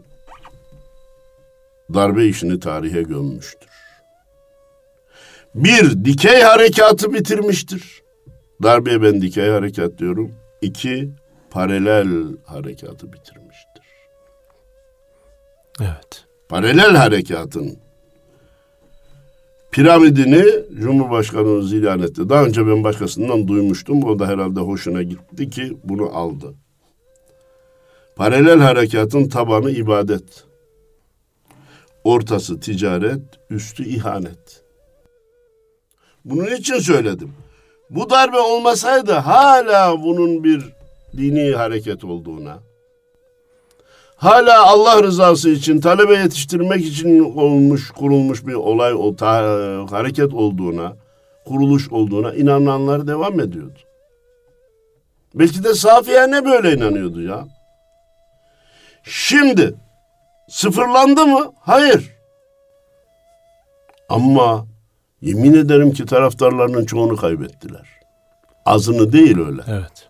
darbe 1.94 2.26
işini 2.26 2.61
tarihe 2.61 3.02
gömmüştür. 3.02 3.68
Bir, 5.54 6.04
dikey 6.04 6.40
harekatı 6.40 7.14
bitirmiştir. 7.14 8.02
Darbeye 8.62 9.02
ben 9.02 9.22
dikey 9.22 9.48
harekat 9.48 9.98
diyorum. 9.98 10.32
İki, 10.62 11.11
paralel 11.50 12.08
harekatı 12.44 13.12
bitirmiştir. 13.12 13.38
Evet. 15.80 16.24
paralel 16.48 16.96
harekatın 16.96 17.78
piramidini 19.70 20.44
Cumhurbaşkanımız 20.80 21.72
ilan 21.72 22.02
etti. 22.02 22.28
Daha 22.28 22.44
önce 22.44 22.66
ben 22.66 22.84
başkasından 22.84 23.48
duymuştum. 23.48 24.04
O 24.04 24.18
da 24.18 24.26
herhalde 24.28 24.60
hoşuna 24.60 25.02
gitti 25.02 25.50
ki 25.50 25.78
bunu 25.84 26.16
aldı. 26.16 26.54
Paralel 28.16 28.58
harekatın 28.58 29.28
tabanı 29.28 29.70
ibadet. 29.70 30.44
Ortası 32.04 32.60
ticaret, 32.60 33.22
üstü 33.50 33.84
ihanet. 33.84 34.62
Bunun 36.24 36.56
için 36.56 36.78
söyledim. 36.78 37.32
Bu 37.90 38.10
darbe 38.10 38.38
olmasaydı 38.38 39.12
hala 39.12 40.02
bunun 40.02 40.44
bir 40.44 40.64
dini 41.16 41.52
hareket 41.52 42.04
olduğuna, 42.04 42.58
hala 44.18 44.66
Allah 44.66 45.02
rızası 45.02 45.50
için 45.50 45.81
talebe 45.81 46.16
yetiştirmek 46.16 46.85
için 46.85 47.20
olmuş 47.20 47.90
kurulmuş 47.90 48.46
bir 48.46 48.54
olay 48.54 48.94
o 48.94 49.16
ta, 49.16 49.35
hareket 49.90 50.35
olduğuna, 50.35 50.92
kuruluş 51.44 51.92
olduğuna 51.92 52.35
inananlar 52.35 53.07
devam 53.07 53.40
ediyordu. 53.40 53.78
Belki 55.35 55.64
de 55.64 55.74
Safiye 55.74 56.31
ne 56.31 56.44
böyle 56.44 56.72
inanıyordu 56.72 57.22
ya. 57.22 57.44
Şimdi 59.02 59.74
sıfırlandı 60.48 61.26
mı? 61.26 61.52
Hayır. 61.61 62.11
Ama 64.09 64.66
yemin 65.20 65.54
ederim 65.54 65.92
ki 65.92 66.07
taraftarlarının 66.07 66.85
çoğunu 66.85 67.16
kaybettiler. 67.16 67.88
Azını 68.66 69.12
değil 69.12 69.38
öyle. 69.38 69.62
Evet. 69.68 70.09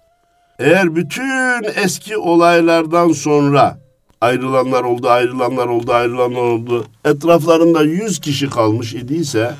Eğer 0.59 0.97
bütün 0.97 1.64
eski 1.85 2.16
olaylardan 2.16 3.12
sonra 3.12 3.79
ayrılanlar 4.20 4.85
oldu, 4.85 5.09
ayrılanlar 5.09 5.66
oldu, 5.66 5.92
ayrılanlar 5.92 6.42
oldu. 6.42 6.87
Etraflarında 7.04 7.83
yüz 7.83 8.20
kişi 8.20 8.50
kalmış 8.50 8.94
idiyse 8.94 9.54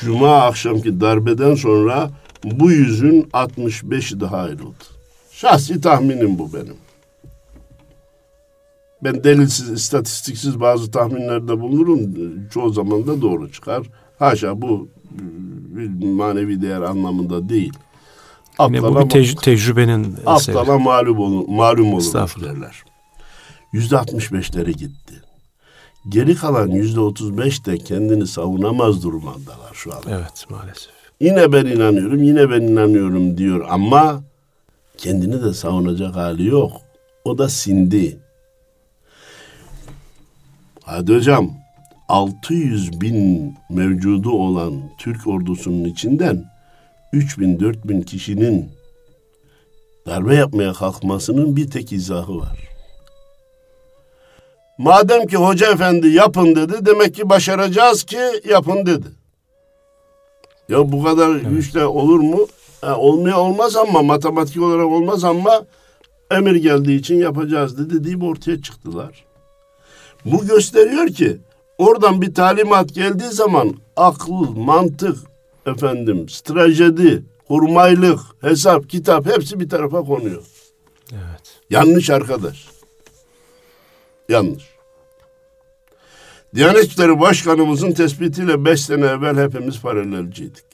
Cuma 0.00 0.42
akşamki 0.42 1.00
darbeden 1.00 1.54
sonra 1.54 2.10
bu 2.44 2.70
yüzün 2.70 3.22
65'i 3.22 4.20
daha 4.20 4.36
ayrıldı. 4.36 4.84
Şahsi 5.32 5.80
tahminim 5.80 6.38
bu 6.38 6.52
benim. 6.52 6.76
Ben 9.04 9.24
delilsiz, 9.24 9.70
istatistiksiz 9.70 10.60
bazı 10.60 10.90
tahminlerde 10.90 11.60
bulunurum. 11.60 12.14
Çoğu 12.54 12.70
zaman 12.70 13.06
da 13.06 13.22
doğru 13.22 13.52
çıkar. 13.52 13.86
Haşa 14.18 14.62
bu 14.62 14.88
bir 15.68 16.06
manevi 16.06 16.62
değer 16.62 16.80
anlamında 16.80 17.48
değil. 17.48 17.72
Yine 18.60 18.82
bu 18.82 18.96
bir 18.96 19.00
tec- 19.00 19.40
tecrübenin. 19.40 20.16
Aptala 20.26 20.78
malum 20.78 21.18
olur, 21.18 21.48
malum 21.48 21.94
olur 21.94 22.34
derler. 22.42 22.84
Yüzde 23.74 23.94
65'leri 23.94 24.72
gitti. 24.72 25.14
Geri 26.08 26.34
kalan 26.34 26.68
yüzde 26.68 27.00
35 27.00 27.66
de 27.66 27.78
kendini 27.78 28.26
savunamaz 28.26 29.02
durumdalar 29.02 29.74
şu 29.74 29.94
an. 29.94 30.02
Evet 30.08 30.46
maalesef. 30.50 30.92
Yine 31.20 31.52
ben 31.52 31.66
inanıyorum, 31.66 32.22
yine 32.22 32.50
ben 32.50 32.60
inanıyorum 32.60 33.38
diyor 33.38 33.66
ama 33.68 34.22
kendini 34.96 35.42
de 35.42 35.54
savunacak 35.54 36.16
hali 36.16 36.46
yok. 36.46 36.72
O 37.24 37.38
da 37.38 37.48
sindi. 37.48 38.18
Hadi 40.82 41.14
hocam 41.14 41.50
600 42.08 43.00
bin 43.00 43.54
mevcudu 43.70 44.30
olan 44.30 44.74
Türk 44.98 45.26
ordusunun 45.26 45.84
içinden 45.84 46.44
3 47.12 47.38
bin 47.38 47.60
4 47.60 47.88
bin 47.88 48.02
kişinin 48.02 48.68
darbe 50.06 50.34
yapmaya 50.34 50.72
kalkmasının 50.72 51.56
bir 51.56 51.70
tek 51.70 51.92
izahı 51.92 52.38
var. 52.38 52.73
Madem 54.78 55.26
ki 55.26 55.36
hoca 55.36 55.72
efendi 55.72 56.08
yapın 56.08 56.56
dedi 56.56 56.86
demek 56.86 57.14
ki 57.14 57.28
başaracağız 57.28 58.04
ki 58.04 58.20
yapın 58.48 58.86
dedi. 58.86 59.06
Ya 60.68 60.92
bu 60.92 61.04
kadar 61.04 61.36
güçle 61.36 61.86
olur 61.86 62.20
mu? 62.20 62.46
Ha, 62.80 62.96
olmuyor 62.96 63.36
olmaz 63.36 63.76
ama 63.76 64.02
matematik 64.02 64.62
olarak 64.62 64.86
olmaz 64.86 65.24
ama 65.24 65.64
emir 66.30 66.54
geldiği 66.54 66.98
için 66.98 67.16
yapacağız 67.16 67.78
dedi 67.78 68.04
deyip 68.04 68.22
ortaya 68.22 68.62
çıktılar. 68.62 69.24
Bu 70.24 70.46
gösteriyor 70.46 71.08
ki 71.08 71.38
oradan 71.78 72.22
bir 72.22 72.34
talimat 72.34 72.94
geldiği 72.94 73.30
zaman 73.30 73.74
akıl, 73.96 74.56
mantık, 74.56 75.16
efendim, 75.66 76.28
stratejidi, 76.28 77.22
kurmaylık, 77.48 78.20
hesap, 78.40 78.90
kitap 78.90 79.26
hepsi 79.26 79.60
bir 79.60 79.68
tarafa 79.68 80.02
konuyor. 80.02 80.42
Evet. 81.12 81.60
Yanlış 81.70 82.10
arkadaş. 82.10 82.73
Yanlış. 84.28 84.74
Diyanet 86.54 86.84
İşleri 86.84 87.20
Başkanımızın 87.20 87.92
tespitiyle 87.92 88.64
beş 88.64 88.80
sene 88.80 89.06
evvel 89.06 89.46
hepimiz 89.46 89.80
paralelciydik. 89.80 90.64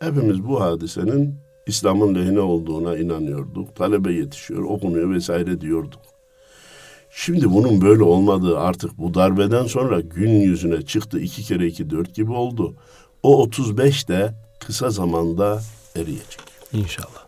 Hepimiz 0.00 0.44
bu 0.44 0.60
hadisenin 0.60 1.34
İslam'ın 1.66 2.14
lehine 2.14 2.40
olduğuna 2.40 2.98
inanıyorduk. 2.98 3.76
Talebe 3.76 4.12
yetişiyor, 4.12 4.62
okunuyor 4.62 5.10
vesaire 5.14 5.60
diyorduk. 5.60 6.00
Şimdi 7.10 7.50
bunun 7.50 7.80
böyle 7.80 8.02
olmadığı 8.02 8.58
artık 8.58 8.98
bu 8.98 9.14
darbeden 9.14 9.64
sonra 9.64 10.00
gün 10.00 10.30
yüzüne 10.30 10.82
çıktı. 10.82 11.20
iki 11.20 11.42
kere 11.42 11.66
iki 11.66 11.90
dört 11.90 12.14
gibi 12.14 12.32
oldu. 12.32 12.74
O 13.22 13.42
35 13.42 14.08
de 14.08 14.34
kısa 14.60 14.90
zamanda 14.90 15.60
eriyecek. 15.96 16.40
İnşallah. 16.72 17.26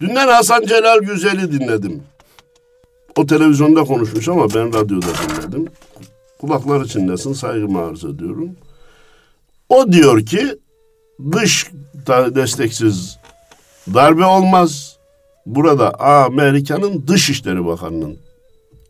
Dünden 0.00 0.28
Hasan 0.28 0.62
Celal 0.62 0.98
Güzel'i 0.98 1.52
dinledim. 1.52 2.02
O 3.16 3.26
televizyonda 3.26 3.84
konuşmuş 3.84 4.28
ama 4.28 4.54
ben 4.54 4.74
radyoda 4.74 5.06
dinledim. 5.06 5.66
Kulakları 6.40 6.88
çınlasın 6.88 7.32
saygımı 7.32 7.80
arz 7.80 8.04
ediyorum. 8.04 8.50
O 9.68 9.92
diyor 9.92 10.26
ki 10.26 10.58
dış 11.32 11.70
desteksiz 12.06 13.18
darbe 13.94 14.24
olmaz. 14.24 14.96
Burada 15.46 16.00
Amerika'nın 16.00 17.06
Dışişleri 17.08 17.66
Bakanı'nın 17.66 18.18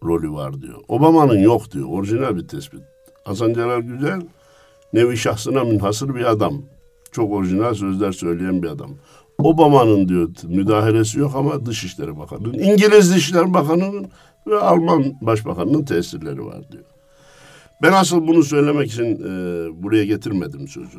rolü 0.05 0.33
var 0.33 0.63
diyor. 0.63 0.79
Obama'nın 0.89 1.39
yok 1.39 1.73
diyor. 1.73 1.87
Orijinal 1.89 2.37
bir 2.37 2.49
tespit. 2.49 2.81
Hasan 3.25 3.55
Celal 3.55 3.81
Güzel 3.81 4.21
nevi 4.93 5.17
şahsına 5.17 5.65
münhasır 5.65 6.15
bir 6.15 6.25
adam. 6.25 6.63
Çok 7.13 7.33
orijinal 7.33 7.75
sözler 7.75 8.13
söyleyen 8.13 8.63
bir 8.63 8.69
adam. 8.69 8.91
Obama'nın 9.39 10.09
diyor 10.09 10.31
müdahalesi 10.45 11.19
yok 11.19 11.33
ama 11.35 11.67
Dışişleri 11.67 12.19
Bakanı'nın, 12.19 12.59
İngiliz 12.59 13.15
Dışişleri 13.15 13.55
Bakanı'nın 13.55 14.11
ve 14.47 14.59
Alman 14.59 15.15
Başbakanı'nın 15.21 15.85
tesirleri 15.85 16.45
var 16.47 16.73
diyor. 16.73 16.85
Ben 17.83 17.93
asıl 17.93 18.27
bunu 18.27 18.43
söylemek 18.43 18.93
için 18.93 19.05
e, 19.05 19.29
buraya 19.83 20.05
getirmedim 20.05 20.69
sözü. 20.69 20.99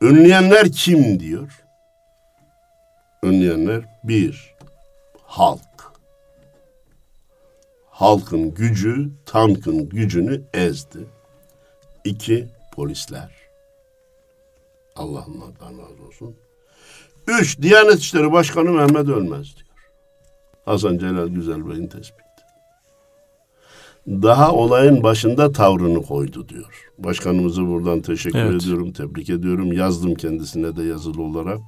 Önleyenler 0.00 0.72
kim 0.72 1.20
diyor? 1.20 1.64
Önleyenler 3.22 3.84
bir, 4.04 4.54
halk. 5.22 5.60
Halkın 7.90 8.54
gücü 8.54 9.10
tankın 9.26 9.88
gücünü 9.88 10.42
ezdi. 10.54 10.98
İki, 12.04 12.48
polisler. 12.72 13.30
Allah 14.96 15.26
onlardan 15.28 15.78
razı 15.78 16.02
olsun. 16.06 16.36
Üç, 17.40 17.58
Diyanet 17.62 17.98
İşleri 17.98 18.32
Başkanı 18.32 18.70
Mehmet 18.70 19.08
Ölmez 19.08 19.46
diyor. 19.56 19.68
Hasan 20.64 20.98
Celal 20.98 21.28
Güzel 21.28 21.68
Bey'in 21.70 21.86
tespiti. 21.86 22.20
Daha 24.06 24.52
olayın 24.52 25.02
başında 25.02 25.52
tavrını 25.52 26.02
koydu 26.02 26.48
diyor. 26.48 26.88
Başkanımızı 26.98 27.66
buradan 27.66 28.00
teşekkür 28.00 28.38
Evet. 28.38 28.62
ediyorum, 28.62 28.92
tebrik 28.92 29.30
ediyorum. 29.30 29.72
Yazdım 29.72 30.14
kendisine 30.14 30.76
de 30.76 30.82
yazılı 30.82 31.22
olarak. 31.22 31.58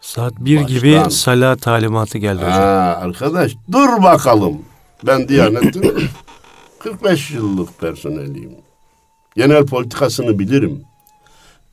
Saat 0.00 0.32
bir 0.40 0.56
Baştan. 0.62 0.76
gibi 0.76 1.10
sala 1.10 1.56
talimatı 1.56 2.18
geldi 2.18 2.36
hocam. 2.42 2.52
Ha, 2.52 2.98
arkadaş 3.02 3.52
dur 3.72 4.02
bakalım. 4.02 4.58
Ben 5.06 5.28
Diyanet'in 5.28 5.94
45 6.78 7.30
yıllık 7.30 7.80
personeliyim. 7.80 8.52
Genel 9.36 9.66
politikasını 9.66 10.38
bilirim. 10.38 10.82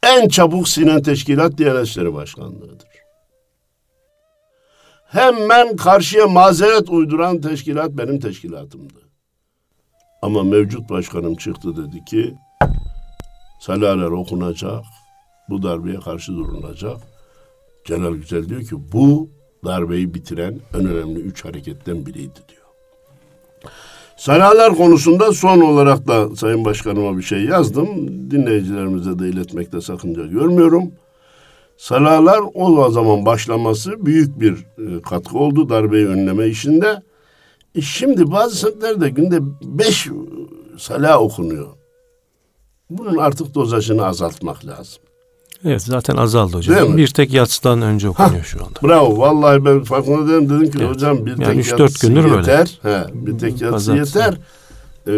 En 0.03 0.27
çabuk 0.27 0.69
sinen 0.69 1.01
teşkilat 1.01 1.57
Diyanet 1.57 1.87
İşleri 1.87 2.13
Başkanlığı'dır. 2.13 2.87
Hemen 5.11 5.75
karşıya 5.75 6.27
mazeret 6.27 6.89
uyduran 6.89 7.41
teşkilat 7.41 7.91
benim 7.91 8.19
teşkilatımdı. 8.19 8.93
Ama 10.21 10.43
mevcut 10.43 10.89
başkanım 10.89 11.35
çıktı 11.35 11.77
dedi 11.77 12.05
ki 12.05 12.33
salaler 13.59 14.11
okunacak, 14.11 14.83
bu 15.49 15.63
darbeye 15.63 15.99
karşı 15.99 16.31
durulacak. 16.31 16.97
Celal 17.85 18.13
Güzel 18.13 18.49
diyor 18.49 18.61
ki 18.61 18.75
bu 18.91 19.29
darbeyi 19.65 20.13
bitiren 20.13 20.59
en 20.73 20.85
önemli 20.85 21.19
üç 21.19 21.45
hareketten 21.45 22.05
biriydi 22.05 22.39
diyor. 22.49 22.67
Salalar 24.17 24.75
konusunda 24.75 25.33
son 25.33 25.61
olarak 25.61 26.07
da 26.07 26.35
Sayın 26.35 26.65
Başkanıma 26.65 27.17
bir 27.17 27.23
şey 27.23 27.45
yazdım. 27.45 27.87
Dinleyicilerimize 28.31 29.19
de 29.19 29.29
iletmekte 29.29 29.81
sakınca 29.81 30.25
görmüyorum. 30.25 30.91
Salalar 31.81 32.39
o 32.53 32.89
zaman 32.89 33.25
başlaması 33.25 34.05
büyük 34.05 34.39
bir 34.39 34.53
e, 34.53 35.01
katkı 35.01 35.37
oldu 35.37 35.69
darbeyi 35.69 36.07
önleme 36.07 36.47
işinde. 36.47 37.01
E 37.75 37.81
şimdi 37.81 38.31
bazı 38.31 38.55
semtlerde 38.55 39.09
günde 39.09 39.39
beş 39.61 40.07
e, 40.07 40.11
Salah 40.77 41.21
okunuyor. 41.21 41.67
Bunun 42.89 43.17
artık 43.17 43.55
dozajını 43.55 44.05
azaltmak 44.05 44.65
lazım. 44.65 45.03
Evet 45.65 45.81
zaten 45.81 46.15
azaldı 46.15 46.57
hocam. 46.57 46.75
Değil 46.75 46.89
mi? 46.89 46.97
Bir 46.97 47.07
tek 47.07 47.33
yatsıdan 47.33 47.81
önce 47.81 48.09
okunuyor 48.09 48.43
şu 48.43 48.65
anda. 48.65 48.79
Bravo. 48.83 49.17
Vallahi 49.17 49.65
ben 49.65 49.83
farkında 49.83 50.27
değilim. 50.27 50.49
Dedim 50.49 50.71
ki 50.71 50.77
Evet. 50.81 50.89
hocam 50.89 51.25
bir 51.25 51.31
Yani 51.31 51.63
tek 51.63 51.79
yatsı 51.79 52.11
yeter. 52.11 52.79
He, 52.81 53.03
bir 53.13 53.39
tek 53.39 53.51
yatsı 53.51 53.71
Pazartesi. 53.71 54.17
yeter. 54.17 54.37
Ee, 55.07 55.11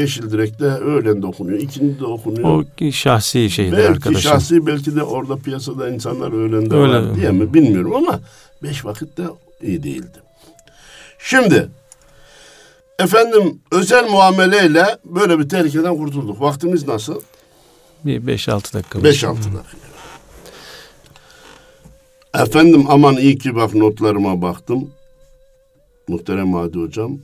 yeşil 0.00 0.30
direkte 0.30 0.64
öğlen 0.64 1.22
de 1.22 1.26
okunuyor. 1.26 1.58
ikindi 1.58 2.00
de 2.00 2.04
okunuyor. 2.04 2.64
O 2.80 2.90
şahsi 2.92 3.50
şeydi 3.50 3.72
belki 3.72 3.88
arkadaşım. 3.88 4.20
şahsi 4.20 4.66
belki 4.66 4.96
de 4.96 5.02
orada 5.02 5.36
piyasada 5.36 5.88
insanlar 5.88 6.32
öğlende 6.32 6.74
Öyle. 6.74 6.92
var 6.92 7.14
diye 7.14 7.30
mi 7.30 7.54
bilmiyorum 7.54 7.94
ama 7.94 8.20
beş 8.62 8.84
vakit 8.84 9.18
de 9.18 9.22
iyi 9.62 9.82
değildi. 9.82 10.18
Şimdi 11.18 11.68
efendim 12.98 13.60
özel 13.72 14.10
muameleyle 14.10 14.84
böyle 15.04 15.38
bir 15.38 15.48
tehlikeden 15.48 15.96
kurtulduk. 15.96 16.40
Vaktimiz 16.40 16.88
nasıl? 16.88 17.20
Bir 18.04 18.20
5-6 18.20 18.74
dakika. 18.74 18.98
5-6 18.98 19.36
dakika. 19.36 19.60
Efendim 22.34 22.84
aman 22.88 23.16
iyi 23.16 23.38
ki 23.38 23.54
bak 23.54 23.74
notlarıma 23.74 24.42
baktım. 24.42 24.90
Muhterem 26.08 26.54
Hadi 26.54 26.78
Hocam. 26.78 27.18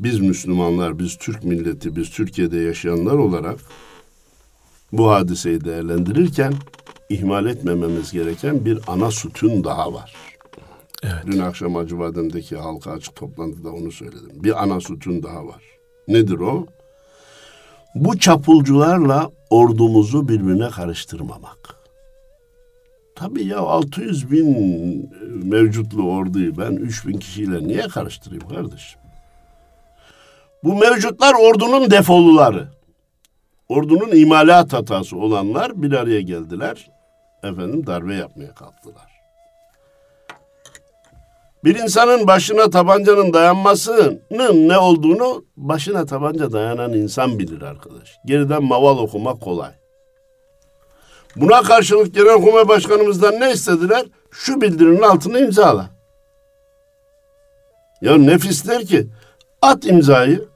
Biz 0.00 0.20
Müslümanlar, 0.20 0.98
biz 0.98 1.16
Türk 1.16 1.44
milleti, 1.44 1.96
biz 1.96 2.10
Türkiye'de 2.10 2.58
yaşayanlar 2.58 3.12
olarak 3.12 3.58
bu 4.92 5.10
hadiseyi 5.10 5.64
değerlendirirken 5.64 6.52
ihmal 7.08 7.46
etmememiz 7.46 8.12
gereken 8.12 8.64
bir 8.64 8.78
ana 8.86 9.10
sütun 9.10 9.64
daha 9.64 9.94
var. 9.94 10.14
Evet. 11.02 11.22
Dün 11.26 11.38
akşam 11.38 11.76
Acıbadem'deki 11.76 12.56
halka 12.56 12.90
açık 12.90 13.16
toplantıda 13.16 13.70
onu 13.70 13.92
söyledim. 13.92 14.30
Bir 14.44 14.62
ana 14.62 14.80
sütun 14.80 15.22
daha 15.22 15.46
var. 15.46 15.62
Nedir 16.08 16.38
o? 16.38 16.66
Bu 17.94 18.18
çapulcularla 18.18 19.30
ordumuzu 19.50 20.28
birbirine 20.28 20.70
karıştırmamak. 20.70 21.74
Tabii 23.14 23.46
ya 23.46 23.58
600 23.58 24.30
bin 24.30 25.10
mevcutlu 25.44 26.02
orduyu 26.02 26.58
ben 26.58 26.72
3 26.72 27.06
bin 27.06 27.18
kişiyle 27.18 27.68
niye 27.68 27.88
karıştırayım 27.88 28.48
kardeşim? 28.48 28.99
Bu 30.64 30.74
mevcutlar 30.74 31.34
ordunun 31.34 31.90
defoluları. 31.90 32.68
Ordunun 33.68 34.10
imalat 34.12 34.72
hatası 34.72 35.16
olanlar 35.16 35.82
bir 35.82 35.92
araya 35.92 36.20
geldiler. 36.20 36.90
Efendim 37.42 37.86
darbe 37.86 38.14
yapmaya 38.14 38.54
kalktılar. 38.54 39.10
Bir 41.64 41.78
insanın 41.78 42.26
başına 42.26 42.70
tabancanın 42.70 43.32
dayanmasının 43.32 44.68
ne 44.68 44.78
olduğunu 44.78 45.44
başına 45.56 46.06
tabanca 46.06 46.52
dayanan 46.52 46.92
insan 46.92 47.38
bilir 47.38 47.62
arkadaş. 47.62 48.16
Geriden 48.24 48.64
maval 48.64 48.98
okumak 48.98 49.40
kolay. 49.40 49.70
Buna 51.36 51.62
karşılık 51.62 52.14
Genelkurmay 52.14 52.68
Başkanımızdan 52.68 53.40
ne 53.40 53.52
istediler? 53.52 54.06
Şu 54.30 54.60
bildirinin 54.60 55.02
altına 55.02 55.38
imzala. 55.38 55.90
Ya 58.02 58.16
nefis 58.16 58.68
der 58.68 58.84
ki 58.84 59.06
at 59.62 59.86
imzayı. 59.86 60.49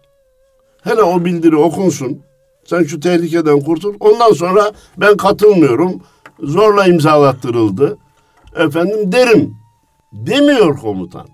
Hele 0.85 1.03
o 1.03 1.25
bildiri 1.25 1.57
okunsun. 1.57 2.23
Sen 2.65 2.83
şu 2.83 3.01
tehlikeden 3.01 3.61
kurtul. 3.61 3.95
Ondan 4.01 4.33
sonra 4.33 4.73
ben 4.97 5.17
katılmıyorum. 5.17 6.03
Zorla 6.41 6.87
imzalattırıldı. 6.87 7.99
Efendim 8.57 9.13
derim. 9.13 9.57
Demiyor 10.13 10.79
komutan. 10.79 11.27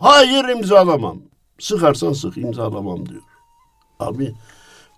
Hayır 0.00 0.48
imzalamam. 0.48 1.18
Sıkarsan 1.58 2.12
sık 2.12 2.36
imzalamam 2.36 3.08
diyor. 3.08 3.22
Abi 4.00 4.34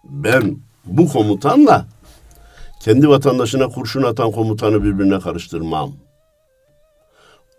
ben 0.04 0.56
bu 0.84 1.08
komutanla 1.08 1.87
kendi 2.80 3.08
vatandaşına 3.08 3.68
kurşun 3.68 4.02
atan 4.02 4.30
komutanı 4.30 4.84
birbirine 4.84 5.20
karıştırmam. 5.20 5.92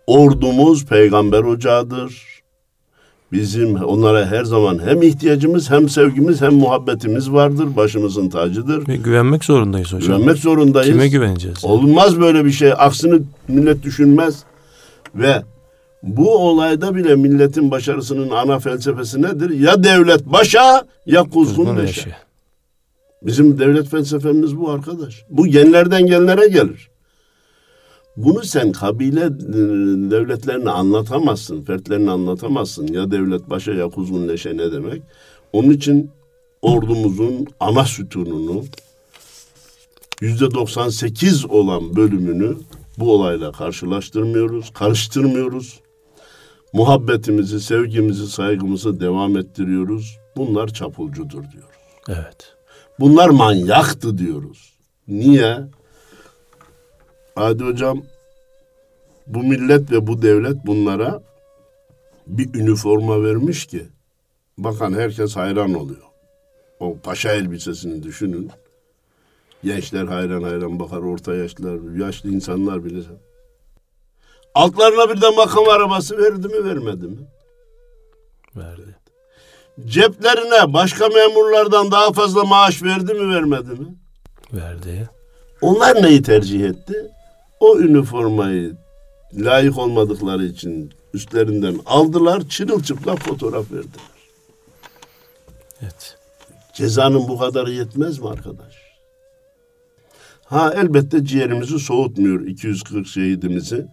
Ordumuz 0.06 0.86
peygamber 0.86 1.40
ocağıdır. 1.40 2.35
Bizim 3.32 3.76
onlara 3.76 4.26
her 4.26 4.44
zaman 4.44 4.80
hem 4.86 5.02
ihtiyacımız 5.02 5.70
hem 5.70 5.88
sevgimiz 5.88 6.42
hem 6.42 6.54
muhabbetimiz 6.54 7.32
vardır. 7.32 7.76
Başımızın 7.76 8.28
tacıdır. 8.28 8.88
Ve 8.88 8.96
güvenmek 8.96 9.44
zorundayız 9.44 9.92
hocam. 9.92 10.00
Güvenmek 10.18 10.38
zorundayız. 10.38 10.88
Kime 10.88 11.08
güveneceğiz? 11.08 11.64
Olmaz 11.64 12.20
böyle 12.20 12.44
bir 12.44 12.50
şey. 12.50 12.72
Aksini 12.76 13.22
millet 13.48 13.82
düşünmez. 13.82 14.42
Ve 15.14 15.42
bu 16.02 16.38
olayda 16.38 16.94
bile 16.94 17.16
milletin 17.16 17.70
başarısının 17.70 18.30
ana 18.30 18.58
felsefesi 18.58 19.22
nedir? 19.22 19.50
Ya 19.50 19.84
devlet 19.84 20.26
başa 20.26 20.86
ya 21.06 21.22
kuzgun 21.22 21.76
leşe. 21.78 22.10
Bizim 23.22 23.58
devlet 23.58 23.88
felsefemiz 23.88 24.56
bu 24.56 24.70
arkadaş. 24.70 25.24
Bu 25.30 25.46
genlerden 25.46 26.06
genlere 26.06 26.48
gelir. 26.48 26.88
Bunu 28.16 28.44
sen 28.44 28.72
kabile 28.72 29.20
e, 29.20 29.30
devletlerini 30.10 30.70
anlatamazsın, 30.70 31.62
fertlerini 31.64 32.10
anlatamazsın. 32.10 32.86
Ya 32.86 33.10
devlet 33.10 33.50
başa 33.50 33.72
ya 33.72 33.88
kuzgun 33.88 34.28
leşe 34.28 34.56
ne 34.56 34.72
demek? 34.72 35.02
Onun 35.52 35.70
için 35.70 36.10
ordumuzun 36.62 37.46
ana 37.60 37.84
sütununu 37.84 38.64
yüzde 40.20 40.50
98 40.50 41.46
olan 41.46 41.96
bölümünü 41.96 42.56
bu 42.98 43.12
olayla 43.12 43.52
karşılaştırmıyoruz, 43.52 44.70
karıştırmıyoruz. 44.70 45.80
Muhabbetimizi, 46.72 47.60
sevgimizi, 47.60 48.26
saygımızı 48.26 49.00
devam 49.00 49.36
ettiriyoruz. 49.36 50.18
Bunlar 50.36 50.68
çapulcudur 50.68 51.42
diyor. 51.52 51.70
Evet. 52.08 52.54
Bunlar 53.00 53.28
manyaktı 53.28 54.18
diyoruz. 54.18 54.72
Niye? 55.08 55.58
Hadi 57.36 57.64
hocam 57.64 58.02
bu 59.26 59.42
millet 59.42 59.92
ve 59.92 60.06
bu 60.06 60.22
devlet 60.22 60.66
bunlara 60.66 61.22
bir 62.26 62.54
üniforma 62.54 63.24
vermiş 63.24 63.66
ki 63.66 63.86
bakan 64.58 64.92
herkes 64.92 65.36
hayran 65.36 65.74
oluyor. 65.74 66.02
O 66.80 66.96
paşa 66.98 67.32
elbisesini 67.32 68.02
düşünün. 68.02 68.50
Gençler 69.64 70.04
hayran 70.04 70.42
hayran 70.42 70.80
bakar, 70.80 70.98
orta 70.98 71.34
yaşlılar, 71.34 71.98
yaşlı 71.98 72.30
insanlar 72.30 72.84
bile. 72.84 73.00
Altlarına 74.54 75.10
bir 75.10 75.20
de 75.20 75.30
makam 75.30 75.68
arabası 75.68 76.18
verdi 76.18 76.48
mi 76.48 76.64
vermedi 76.64 77.06
mi? 77.06 77.26
Verdi. 78.56 78.96
Ceplerine 79.84 80.72
başka 80.72 81.08
memurlardan 81.08 81.90
daha 81.90 82.12
fazla 82.12 82.44
maaş 82.44 82.82
verdi 82.82 83.14
mi 83.14 83.34
vermedi 83.34 83.70
mi? 83.70 83.94
Verdi. 84.52 85.10
Onlar 85.60 86.02
neyi 86.02 86.22
tercih 86.22 86.64
etti? 86.64 87.15
O 87.66 87.78
üniformayı 87.78 88.76
layık 89.34 89.78
olmadıkları 89.78 90.44
için 90.44 90.92
üstlerinden 91.14 91.80
aldılar, 91.86 92.48
çırılçıplak 92.48 93.18
fotoğraf 93.18 93.72
verdiler. 93.72 94.06
Evet. 95.82 96.18
Cezanın 96.74 97.28
bu 97.28 97.38
kadarı 97.38 97.72
yetmez 97.72 98.18
mi 98.18 98.28
arkadaş? 98.28 98.74
Ha 100.44 100.74
elbette 100.76 101.24
ciğerimizi 101.24 101.78
soğutmuyor 101.78 102.46
240 102.46 103.06
şehidimizi 103.06 103.86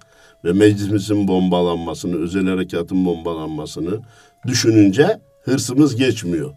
ve 0.45 0.53
meclisimizin 0.53 1.27
bombalanmasını, 1.27 2.23
özel 2.23 2.47
harekatın 2.47 3.05
bombalanmasını 3.05 3.99
düşününce 4.47 5.21
hırsımız 5.43 5.95
geçmiyor. 5.95 6.53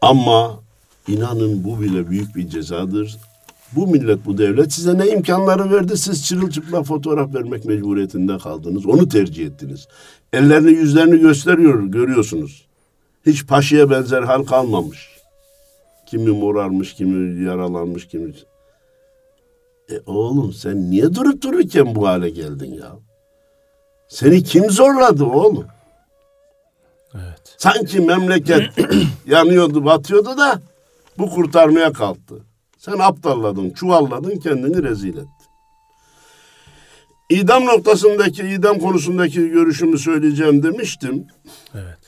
Ama 0.00 0.60
inanın 1.08 1.64
bu 1.64 1.80
bile 1.80 2.10
büyük 2.10 2.36
bir 2.36 2.48
cezadır. 2.48 3.16
Bu 3.72 3.86
millet, 3.86 4.26
bu 4.26 4.38
devlet 4.38 4.72
size 4.72 4.98
ne 4.98 5.08
imkanları 5.08 5.70
verdi? 5.70 5.96
Siz 5.96 6.26
çırılçıplak 6.26 6.86
fotoğraf 6.86 7.34
vermek 7.34 7.64
mecburiyetinde 7.64 8.38
kaldınız. 8.38 8.86
Onu 8.86 9.08
tercih 9.08 9.46
ettiniz. 9.46 9.88
Ellerini 10.32 10.70
yüzlerini 10.70 11.20
gösteriyor, 11.20 11.82
görüyorsunuz. 11.82 12.66
Hiç 13.26 13.46
paşaya 13.46 13.90
benzer 13.90 14.22
hal 14.22 14.44
kalmamış. 14.44 15.08
Kimi 16.06 16.30
morarmış, 16.30 16.94
kimi 16.94 17.44
yaralanmış, 17.44 18.08
kimi... 18.08 18.32
E 19.90 20.00
oğlum 20.06 20.52
sen 20.52 20.90
niye 20.90 21.14
durup 21.14 21.42
dururken 21.42 21.94
bu 21.94 22.08
hale 22.08 22.30
geldin 22.30 22.74
ya? 22.74 22.92
Seni 24.08 24.42
kim 24.42 24.70
zorladı 24.70 25.24
oğlum? 25.24 25.66
Evet. 27.14 27.54
Sanki 27.58 28.00
memleket 28.00 28.62
yanıyordu, 29.26 29.84
batıyordu 29.84 30.38
da 30.38 30.60
bu 31.18 31.30
kurtarmaya 31.30 31.92
kalktı. 31.92 32.47
Sen 32.78 32.98
aptalladın, 32.98 33.70
çuvalladın, 33.70 34.36
kendini 34.36 34.82
rezil 34.82 35.16
ettin. 35.16 35.28
İdam 37.30 37.66
noktasındaki, 37.66 38.42
idam 38.42 38.78
konusundaki 38.78 39.48
görüşümü 39.48 39.98
söyleyeceğim 39.98 40.62
demiştim. 40.62 41.26
Evet. 41.74 41.98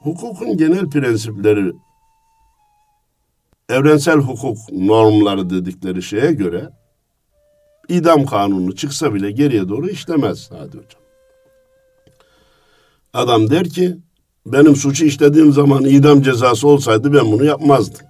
Hukukun 0.00 0.56
genel 0.56 0.90
prensipleri, 0.90 1.72
evrensel 3.68 4.16
hukuk 4.16 4.58
normları 4.72 5.50
dedikleri 5.50 6.02
şeye 6.02 6.32
göre 6.32 6.70
idam 7.88 8.26
kanunu 8.26 8.76
çıksa 8.76 9.14
bile 9.14 9.30
geriye 9.30 9.68
doğru 9.68 9.88
işlemez 9.88 10.50
Hadi 10.50 10.68
hocam. 10.68 11.02
Adam 13.14 13.50
der 13.50 13.68
ki 13.68 13.96
benim 14.46 14.76
suçu 14.76 15.04
işlediğim 15.04 15.52
zaman 15.52 15.84
idam 15.84 16.22
cezası 16.22 16.68
olsaydı 16.68 17.14
ben 17.14 17.32
bunu 17.32 17.44
yapmazdım. 17.44 18.06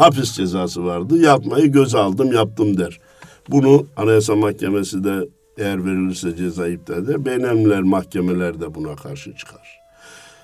Hapis 0.00 0.32
cezası 0.32 0.84
vardı. 0.84 1.18
Yapmayı 1.18 1.72
göze 1.72 1.98
aldım, 1.98 2.32
yaptım 2.32 2.78
der. 2.78 3.00
Bunu 3.48 3.86
Anayasa 3.96 4.36
Mahkemesi 4.36 5.04
de 5.04 5.28
eğer 5.58 5.84
verilirse 5.84 6.36
ceza 6.36 6.68
iptal 6.68 6.98
eder. 6.98 7.24
Beynelmiler 7.24 7.82
mahkemeler 7.82 8.60
de 8.60 8.74
buna 8.74 8.96
karşı 8.96 9.36
çıkar. 9.36 9.80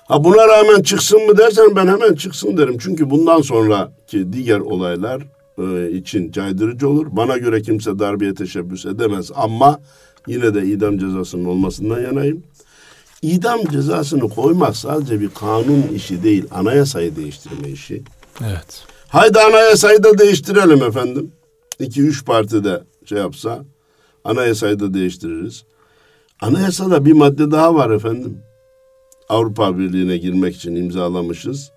Ha 0.07 0.23
buna 0.23 0.47
rağmen 0.47 0.81
çıksın 0.81 1.25
mı 1.25 1.37
dersen 1.37 1.75
ben 1.75 1.87
hemen 1.87 2.13
çıksın 2.13 2.57
derim. 2.57 2.77
Çünkü 2.77 3.09
bundan 3.09 3.41
sonraki 3.41 4.33
diğer 4.33 4.59
olaylar 4.59 5.21
e, 5.57 5.91
için 5.91 6.31
caydırıcı 6.31 6.89
olur. 6.89 7.07
Bana 7.11 7.37
göre 7.37 7.61
kimse 7.61 7.99
darbeye 7.99 8.33
teşebbüs 8.33 8.85
edemez 8.85 9.31
ama 9.35 9.79
yine 10.27 10.53
de 10.53 10.65
idam 10.65 10.97
cezasının 10.97 11.45
olmasından 11.45 12.01
yanayım. 12.01 12.43
İdam 13.21 13.59
cezasını 13.71 14.29
koymak 14.29 14.77
sadece 14.77 15.21
bir 15.21 15.29
kanun 15.29 15.83
işi 15.95 16.23
değil, 16.23 16.45
anayasayı 16.51 17.15
değiştirme 17.15 17.69
işi. 17.69 18.03
Evet. 18.41 18.87
Haydi 19.07 19.39
anayasayı 19.39 20.03
da 20.03 20.17
değiştirelim 20.17 20.83
efendim. 20.83 21.31
İki 21.79 22.01
üç 22.01 22.25
parti 22.25 22.63
de 22.63 22.83
şey 23.05 23.17
yapsa 23.17 23.65
anayasayı 24.23 24.79
da 24.79 24.93
değiştiririz. 24.93 25.63
Anayasada 26.41 27.05
bir 27.05 27.13
madde 27.13 27.51
daha 27.51 27.75
var 27.75 27.89
efendim. 27.89 28.37
Avrupa 29.29 29.77
Birliği'ne 29.77 30.17
girmek 30.17 30.55
için 30.55 30.75
imzalamışız. 30.75 31.71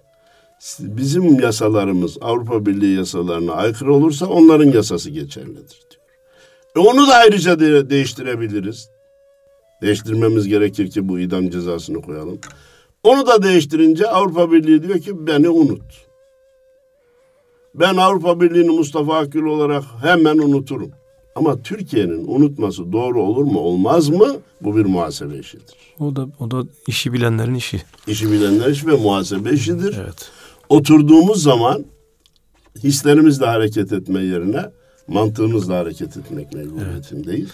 Bizim 0.78 1.40
yasalarımız 1.40 2.16
Avrupa 2.20 2.66
Birliği 2.66 2.96
yasalarına 2.96 3.52
aykırı 3.52 3.94
olursa 3.94 4.26
onların 4.26 4.70
yasası 4.70 5.10
geçerlidir 5.10 5.80
diyor. 5.90 6.02
E 6.76 6.78
onu 6.78 7.08
da 7.08 7.14
ayrıca 7.14 7.60
de 7.60 7.90
değiştirebiliriz. 7.90 8.90
Değiştirmemiz 9.82 10.48
gerekir 10.48 10.90
ki 10.90 11.08
bu 11.08 11.18
idam 11.20 11.50
cezasını 11.50 12.02
koyalım. 12.02 12.38
Onu 13.02 13.26
da 13.26 13.42
değiştirince 13.42 14.08
Avrupa 14.08 14.52
Birliği 14.52 14.82
diyor 14.82 14.98
ki 14.98 15.26
beni 15.26 15.48
unut. 15.48 16.09
Ben 17.74 17.96
Avrupa 17.96 18.40
Birliği'ni 18.40 18.70
Mustafa 18.70 19.18
Akgül 19.18 19.42
olarak 19.42 19.84
hemen 20.02 20.38
unuturum. 20.38 20.90
Ama 21.34 21.62
Türkiye'nin 21.62 22.24
unutması 22.26 22.92
doğru 22.92 23.22
olur 23.22 23.44
mu 23.44 23.58
olmaz 23.58 24.08
mı? 24.08 24.36
Bu 24.60 24.76
bir 24.76 24.84
muhasebe 24.84 25.38
işidir. 25.38 25.76
O 26.00 26.16
da 26.16 26.28
o 26.40 26.50
da 26.50 26.62
işi 26.86 27.12
bilenlerin 27.12 27.54
işi. 27.54 27.82
İşi 28.06 28.32
bilenler 28.32 28.70
işi 28.70 28.86
ve 28.86 28.96
muhasebe 28.96 29.52
işidir. 29.52 29.96
Evet. 30.04 30.30
Oturduğumuz 30.68 31.42
zaman 31.42 31.84
hislerimizle 32.84 33.46
hareket 33.46 33.92
etme 33.92 34.20
yerine 34.24 34.70
mantığımızla 35.08 35.78
hareket 35.78 36.16
etmek 36.16 36.54
mecburiyetindeyiz. 36.54 37.48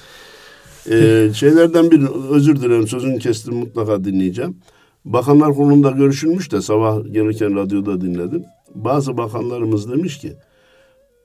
Ee, 0.90 1.30
şeylerden 1.34 1.90
bir 1.90 2.02
özür 2.30 2.56
dilerim 2.62 2.88
sözünü 2.88 3.18
kestim 3.18 3.54
mutlaka 3.54 4.04
dinleyeceğim. 4.04 4.56
Bakanlar 5.04 5.54
Kurulu'nda 5.54 5.90
görüşülmüş 5.90 6.52
de 6.52 6.62
sabah 6.62 7.12
gelirken 7.12 7.56
radyoda 7.56 8.00
dinledim. 8.00 8.44
Bazı 8.74 9.16
bakanlarımız 9.16 9.90
demiş 9.90 10.18
ki 10.18 10.36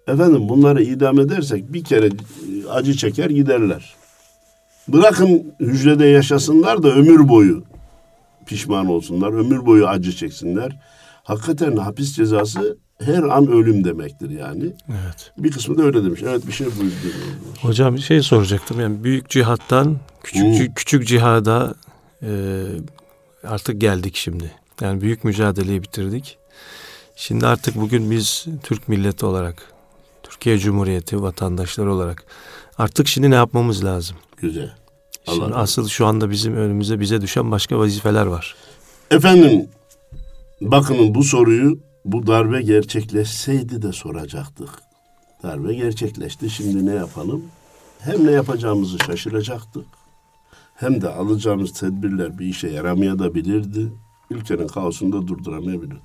efendim 0.07 0.49
bunları 0.49 0.83
idam 0.83 1.19
edersek 1.19 1.73
bir 1.73 1.83
kere 1.83 2.09
acı 2.69 2.93
çeker 2.93 3.29
giderler. 3.29 3.95
Bırakın 4.87 5.53
hücrede 5.59 6.05
yaşasınlar 6.05 6.83
da 6.83 6.91
ömür 6.91 7.29
boyu 7.29 7.63
pişman 8.45 8.87
olsunlar, 8.87 9.33
ömür 9.33 9.65
boyu 9.65 9.87
acı 9.87 10.11
çeksinler. 10.11 10.79
Hakikaten 11.23 11.77
hapis 11.77 12.15
cezası 12.15 12.77
her 13.01 13.23
an 13.23 13.47
ölüm 13.47 13.83
demektir 13.83 14.29
yani. 14.29 14.63
Evet. 14.89 15.31
Bir 15.37 15.51
kısmı 15.51 15.77
da 15.77 15.83
öyle 15.83 16.03
demiş. 16.03 16.21
Evet 16.23 16.47
bir 16.47 16.51
şey 16.51 16.67
buyurdu. 16.67 16.93
Hocam 17.61 17.95
bir 17.95 18.01
şey 18.01 18.21
soracaktım. 18.21 18.79
Yani 18.79 19.03
büyük 19.03 19.29
cihattan 19.29 19.97
küçük 20.23 20.43
Hmm. 20.43 20.73
küçük 20.75 21.07
cihada 21.07 21.75
e, 22.23 22.29
artık 23.43 23.81
geldik 23.81 24.15
şimdi. 24.15 24.51
Yani 24.81 25.01
büyük 25.01 25.23
mücadeleyi 25.23 25.83
bitirdik. 25.83 26.37
Şimdi 27.15 27.47
artık 27.47 27.75
bugün 27.75 28.11
biz 28.11 28.45
Türk 28.63 28.87
milleti 28.87 29.25
olarak, 29.25 29.73
Türkiye 30.23 30.57
Cumhuriyeti 30.57 31.21
vatandaşları 31.21 31.93
olarak 31.93 32.25
artık 32.77 33.07
şimdi 33.07 33.31
ne 33.31 33.35
yapmamız 33.35 33.83
lazım? 33.83 34.17
Güzel. 34.37 34.73
Şimdi 35.25 35.45
Allah 35.45 35.55
asıl 35.55 35.87
şu 35.87 36.05
anda 36.05 36.31
bizim 36.31 36.55
önümüze 36.55 36.99
bize 36.99 37.21
düşen 37.21 37.51
başka 37.51 37.79
vazifeler 37.79 38.25
var. 38.25 38.55
Efendim 39.11 39.69
bakın 40.61 41.15
bu 41.15 41.23
soruyu 41.23 41.79
bu 42.05 42.27
darbe 42.27 42.61
gerçekleşseydi 42.61 43.81
de 43.81 43.91
soracaktık. 43.91 44.69
Darbe 45.43 45.73
gerçekleşti 45.73 46.49
şimdi 46.49 46.85
ne 46.85 46.93
yapalım? 46.93 47.43
Hem 47.99 48.27
ne 48.27 48.31
yapacağımızı 48.31 48.97
şaşıracaktık. 48.99 49.85
Hem 50.75 51.01
de 51.01 51.09
alacağımız 51.09 51.73
tedbirler 51.73 52.39
bir 52.39 52.45
işe 52.45 52.67
yaramayabilirdi. 52.67 53.91
Ülkenin 54.29 54.67
kaosunu 54.67 55.13
da 55.13 55.27
durduramayabilir. 55.27 55.97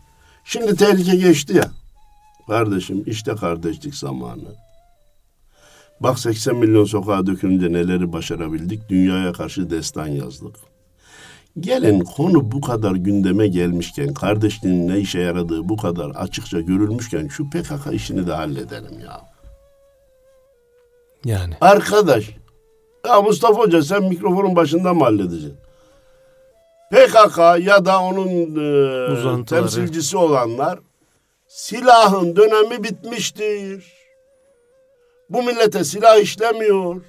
Şimdi 0.47 0.77
tehlike 0.77 1.17
geçti 1.17 1.57
ya. 1.57 1.71
Kardeşim 2.49 3.05
işte 3.07 3.35
kardeşlik 3.35 3.95
zamanı. 3.95 4.55
Bak 6.01 6.19
80 6.19 6.57
milyon 6.57 6.85
sokağa 6.85 7.27
dökülünce 7.27 7.73
neleri 7.73 8.13
başarabildik. 8.13 8.89
Dünyaya 8.89 9.33
karşı 9.33 9.71
destan 9.71 10.07
yazdık. 10.07 10.57
Gelin 11.61 12.01
konu 12.01 12.53
bu 12.53 12.61
kadar 12.61 12.93
gündeme 12.93 13.49
gelmişken, 13.49 14.15
kardeşliğin 14.15 14.89
ne 14.89 14.99
işe 14.99 15.21
yaradığı 15.21 15.69
bu 15.69 15.77
kadar 15.77 16.11
açıkça 16.11 16.61
görülmüşken 16.61 17.29
şu 17.29 17.51
PKK 17.51 17.93
işini 17.93 18.27
de 18.27 18.33
halledelim 18.33 19.01
ya. 19.01 19.21
Yani 21.25 21.55
Arkadaş, 21.61 22.31
ya 23.07 23.23
Mustafa 23.23 23.61
Hoca 23.61 23.83
sen 23.83 24.03
mikrofonun 24.03 24.57
başında 24.57 24.95
mı 24.95 25.05
halledeceksin? 25.05 25.66
PKK 26.91 27.39
ya 27.67 27.85
da 27.85 28.03
onun 28.03 28.29
e, 28.57 29.13
Uzantıları. 29.13 29.45
temsilcisi 29.63 30.17
olanlar 30.17 30.79
silahın 31.49 32.37
dönemi 32.37 32.85
bitmiştir. 32.85 33.93
Bu 35.31 35.43
millete 35.43 35.85
silah 35.85 36.19
işlemiyor. 36.23 37.03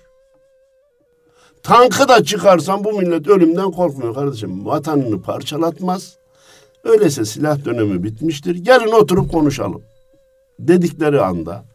Tankı 1.64 2.08
da 2.08 2.24
çıkarsan 2.24 2.84
bu 2.84 2.94
millet 2.94 3.28
ölümden 3.28 3.72
korkmuyor 3.72 4.16
kardeşim. 4.16 4.66
Vatanını 4.66 5.22
parçalatmaz. 5.22 6.18
Öyleyse 6.84 7.26
silah 7.26 7.66
dönemi 7.66 8.04
bitmiştir. 8.04 8.56
Gelin 8.56 8.92
oturup 8.92 9.32
konuşalım. 9.32 9.84
Dedikleri 10.60 11.22
anda. 11.22 11.66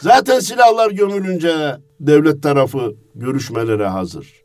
Zaten 0.00 0.38
silahlar 0.40 0.90
gömülünce 0.90 1.76
devlet 2.00 2.42
tarafı 2.42 2.94
görüşmelere 3.14 3.86
hazır. 3.86 4.42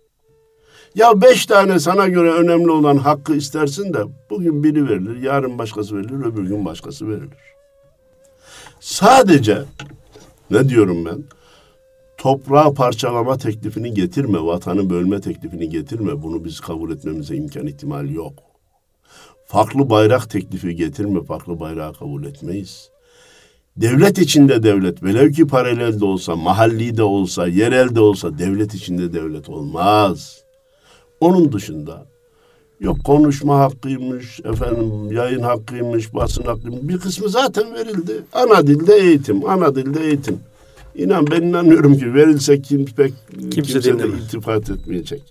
Ya 0.95 1.21
beş 1.21 1.45
tane 1.45 1.79
sana 1.79 2.07
göre 2.07 2.31
önemli 2.31 2.71
olan 2.71 2.97
hakkı 2.97 3.35
istersin 3.35 3.93
de 3.93 3.99
bugün 4.29 4.63
biri 4.63 4.89
verilir, 4.89 5.21
yarın 5.21 5.57
başkası 5.57 5.97
verilir, 5.97 6.25
öbür 6.25 6.43
gün 6.43 6.65
başkası 6.65 7.09
verilir. 7.09 7.37
Sadece 8.79 9.63
ne 10.51 10.69
diyorum 10.69 11.05
ben? 11.05 11.23
Toprağı 12.17 12.73
parçalama 12.73 13.37
teklifini 13.37 13.93
getirme, 13.93 14.39
vatanı 14.45 14.89
bölme 14.89 15.21
teklifini 15.21 15.69
getirme. 15.69 16.21
Bunu 16.21 16.45
biz 16.45 16.59
kabul 16.59 16.91
etmemize 16.91 17.35
imkan 17.35 17.67
ihtimal 17.67 18.09
yok. 18.09 18.33
Farklı 19.45 19.89
bayrak 19.89 20.29
teklifi 20.29 20.75
getirme, 20.75 21.23
farklı 21.23 21.59
bayrağı 21.59 21.93
kabul 21.93 22.25
etmeyiz. 22.25 22.89
Devlet 23.77 24.17
içinde 24.17 24.63
devlet, 24.63 25.03
velev 25.03 25.31
ki 25.31 25.47
paralel 25.47 25.99
de 25.99 26.05
olsa, 26.05 26.35
mahalli 26.35 26.97
de 26.97 27.03
olsa, 27.03 27.47
yerel 27.47 27.95
de 27.95 27.99
olsa 27.99 28.37
devlet 28.37 28.73
içinde 28.73 29.13
devlet 29.13 29.49
olmaz. 29.49 30.42
Onun 31.23 31.51
dışında 31.51 32.05
yok 32.79 32.97
konuşma 33.03 33.59
hakkıymış, 33.59 34.39
efendim 34.39 35.11
yayın 35.11 35.41
hakkıymış, 35.41 36.13
basın 36.13 36.43
hakkıymış 36.43 36.81
bir 36.83 36.99
kısmı 36.99 37.29
zaten 37.29 37.73
verildi. 37.73 38.23
Ana 38.33 38.67
dilde 38.67 38.95
eğitim, 38.95 39.49
ana 39.49 39.75
dilde 39.75 40.05
eğitim. 40.05 40.39
İnan 40.95 41.27
ben 41.31 41.41
inanıyorum 41.41 41.97
ki 41.97 42.13
verilse 42.13 42.61
kim 42.61 42.85
pek 42.85 43.13
kimse, 43.51 43.83
de 43.83 43.93
dinlemez. 43.93 44.19
iltifat 44.19 44.69
etmeyecek. 44.69 45.23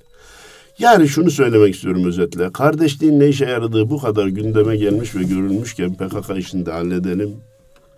Yani 0.78 1.08
şunu 1.08 1.30
söylemek 1.30 1.74
istiyorum 1.74 2.04
özetle. 2.04 2.52
Kardeşliğin 2.52 3.20
ne 3.20 3.28
işe 3.28 3.44
yaradığı 3.44 3.90
bu 3.90 4.00
kadar 4.00 4.26
gündeme 4.26 4.76
gelmiş 4.76 5.14
ve 5.14 5.22
görülmüşken 5.22 5.94
PKK 5.94 6.38
işini 6.38 6.66
de 6.66 6.72
halledelim. 6.72 7.36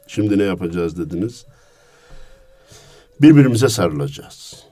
Şimdi 0.06 0.38
ne 0.38 0.44
yapacağız 0.44 0.98
dediniz. 0.98 1.44
Birbirimize 3.20 3.68
sarılacağız. 3.68 4.64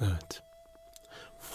evet. 0.00 0.47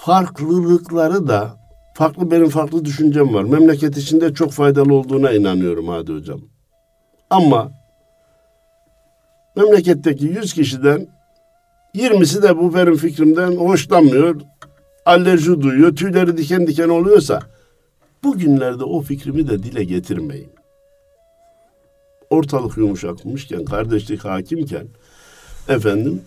Farklılıkları 0.05 1.27
da 1.27 1.57
farklı 1.93 2.31
benim 2.31 2.49
farklı 2.49 2.85
düşüncem 2.85 3.33
var. 3.33 3.43
Memleket 3.43 3.97
içinde 3.97 4.33
çok 4.33 4.51
faydalı 4.51 4.93
olduğuna 4.93 5.31
inanıyorum 5.31 5.87
Hadi 5.87 6.13
Hocam. 6.13 6.41
Ama 7.29 7.71
memleketteki 9.55 10.25
100 10.25 10.53
kişiden 10.53 11.07
20'si 11.95 12.43
de 12.43 12.57
bu 12.57 12.75
benim 12.75 12.95
fikrimden 12.95 13.51
hoşlanmıyor. 13.55 14.41
Alerji 15.05 15.61
duyuyor, 15.61 15.95
tüyleri 15.95 16.37
diken 16.37 16.67
diken 16.67 16.89
oluyorsa 16.89 17.39
bugünlerde 18.23 18.83
o 18.83 19.01
fikrimi 19.01 19.49
de 19.49 19.63
dile 19.63 19.83
getirmeyin. 19.83 20.49
Ortalık 22.29 22.77
yumuşakmışken, 22.77 23.65
kardeşlik 23.65 24.25
hakimken 24.25 24.87
efendim 25.67 26.21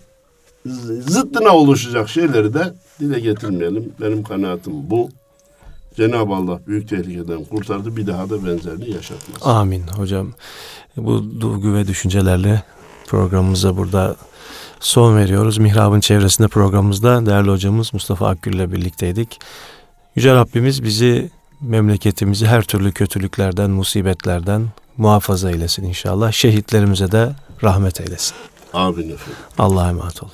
zıttına 1.08 1.56
oluşacak 1.56 2.08
şeyleri 2.08 2.54
de 2.54 2.74
dile 3.00 3.20
getirmeyelim. 3.20 3.92
Benim 4.00 4.22
kanaatim 4.22 4.90
bu. 4.90 5.08
Cenab-ı 5.96 6.34
Allah 6.34 6.60
büyük 6.66 6.88
tehlikeden 6.88 7.44
kurtardı. 7.44 7.96
Bir 7.96 8.06
daha 8.06 8.30
da 8.30 8.46
benzerini 8.46 8.90
yaşatmaz. 8.90 9.42
Amin 9.42 9.82
hocam. 9.86 10.32
Bu 10.96 11.40
duygu 11.40 11.74
ve 11.74 11.86
düşüncelerle 11.86 12.62
programımıza 13.06 13.76
burada 13.76 14.16
son 14.80 15.16
veriyoruz. 15.16 15.58
Mihrab'ın 15.58 16.00
çevresinde 16.00 16.48
programımızda 16.48 17.26
değerli 17.26 17.50
hocamız 17.50 17.94
Mustafa 17.94 18.28
Akgül 18.28 18.52
ile 18.52 18.72
birlikteydik. 18.72 19.40
Yüce 20.16 20.34
Rabbimiz 20.34 20.82
bizi 20.82 21.30
memleketimizi 21.60 22.46
her 22.46 22.62
türlü 22.62 22.92
kötülüklerden, 22.92 23.70
musibetlerden 23.70 24.68
muhafaza 24.96 25.50
eylesin 25.50 25.84
inşallah. 25.84 26.32
Şehitlerimize 26.32 27.12
de 27.12 27.32
rahmet 27.62 28.00
eylesin. 28.00 28.34
Amin 28.72 29.10
efendim. 29.10 29.36
Allah'a 29.58 29.88
emanet 29.88 30.22
olun. 30.22 30.32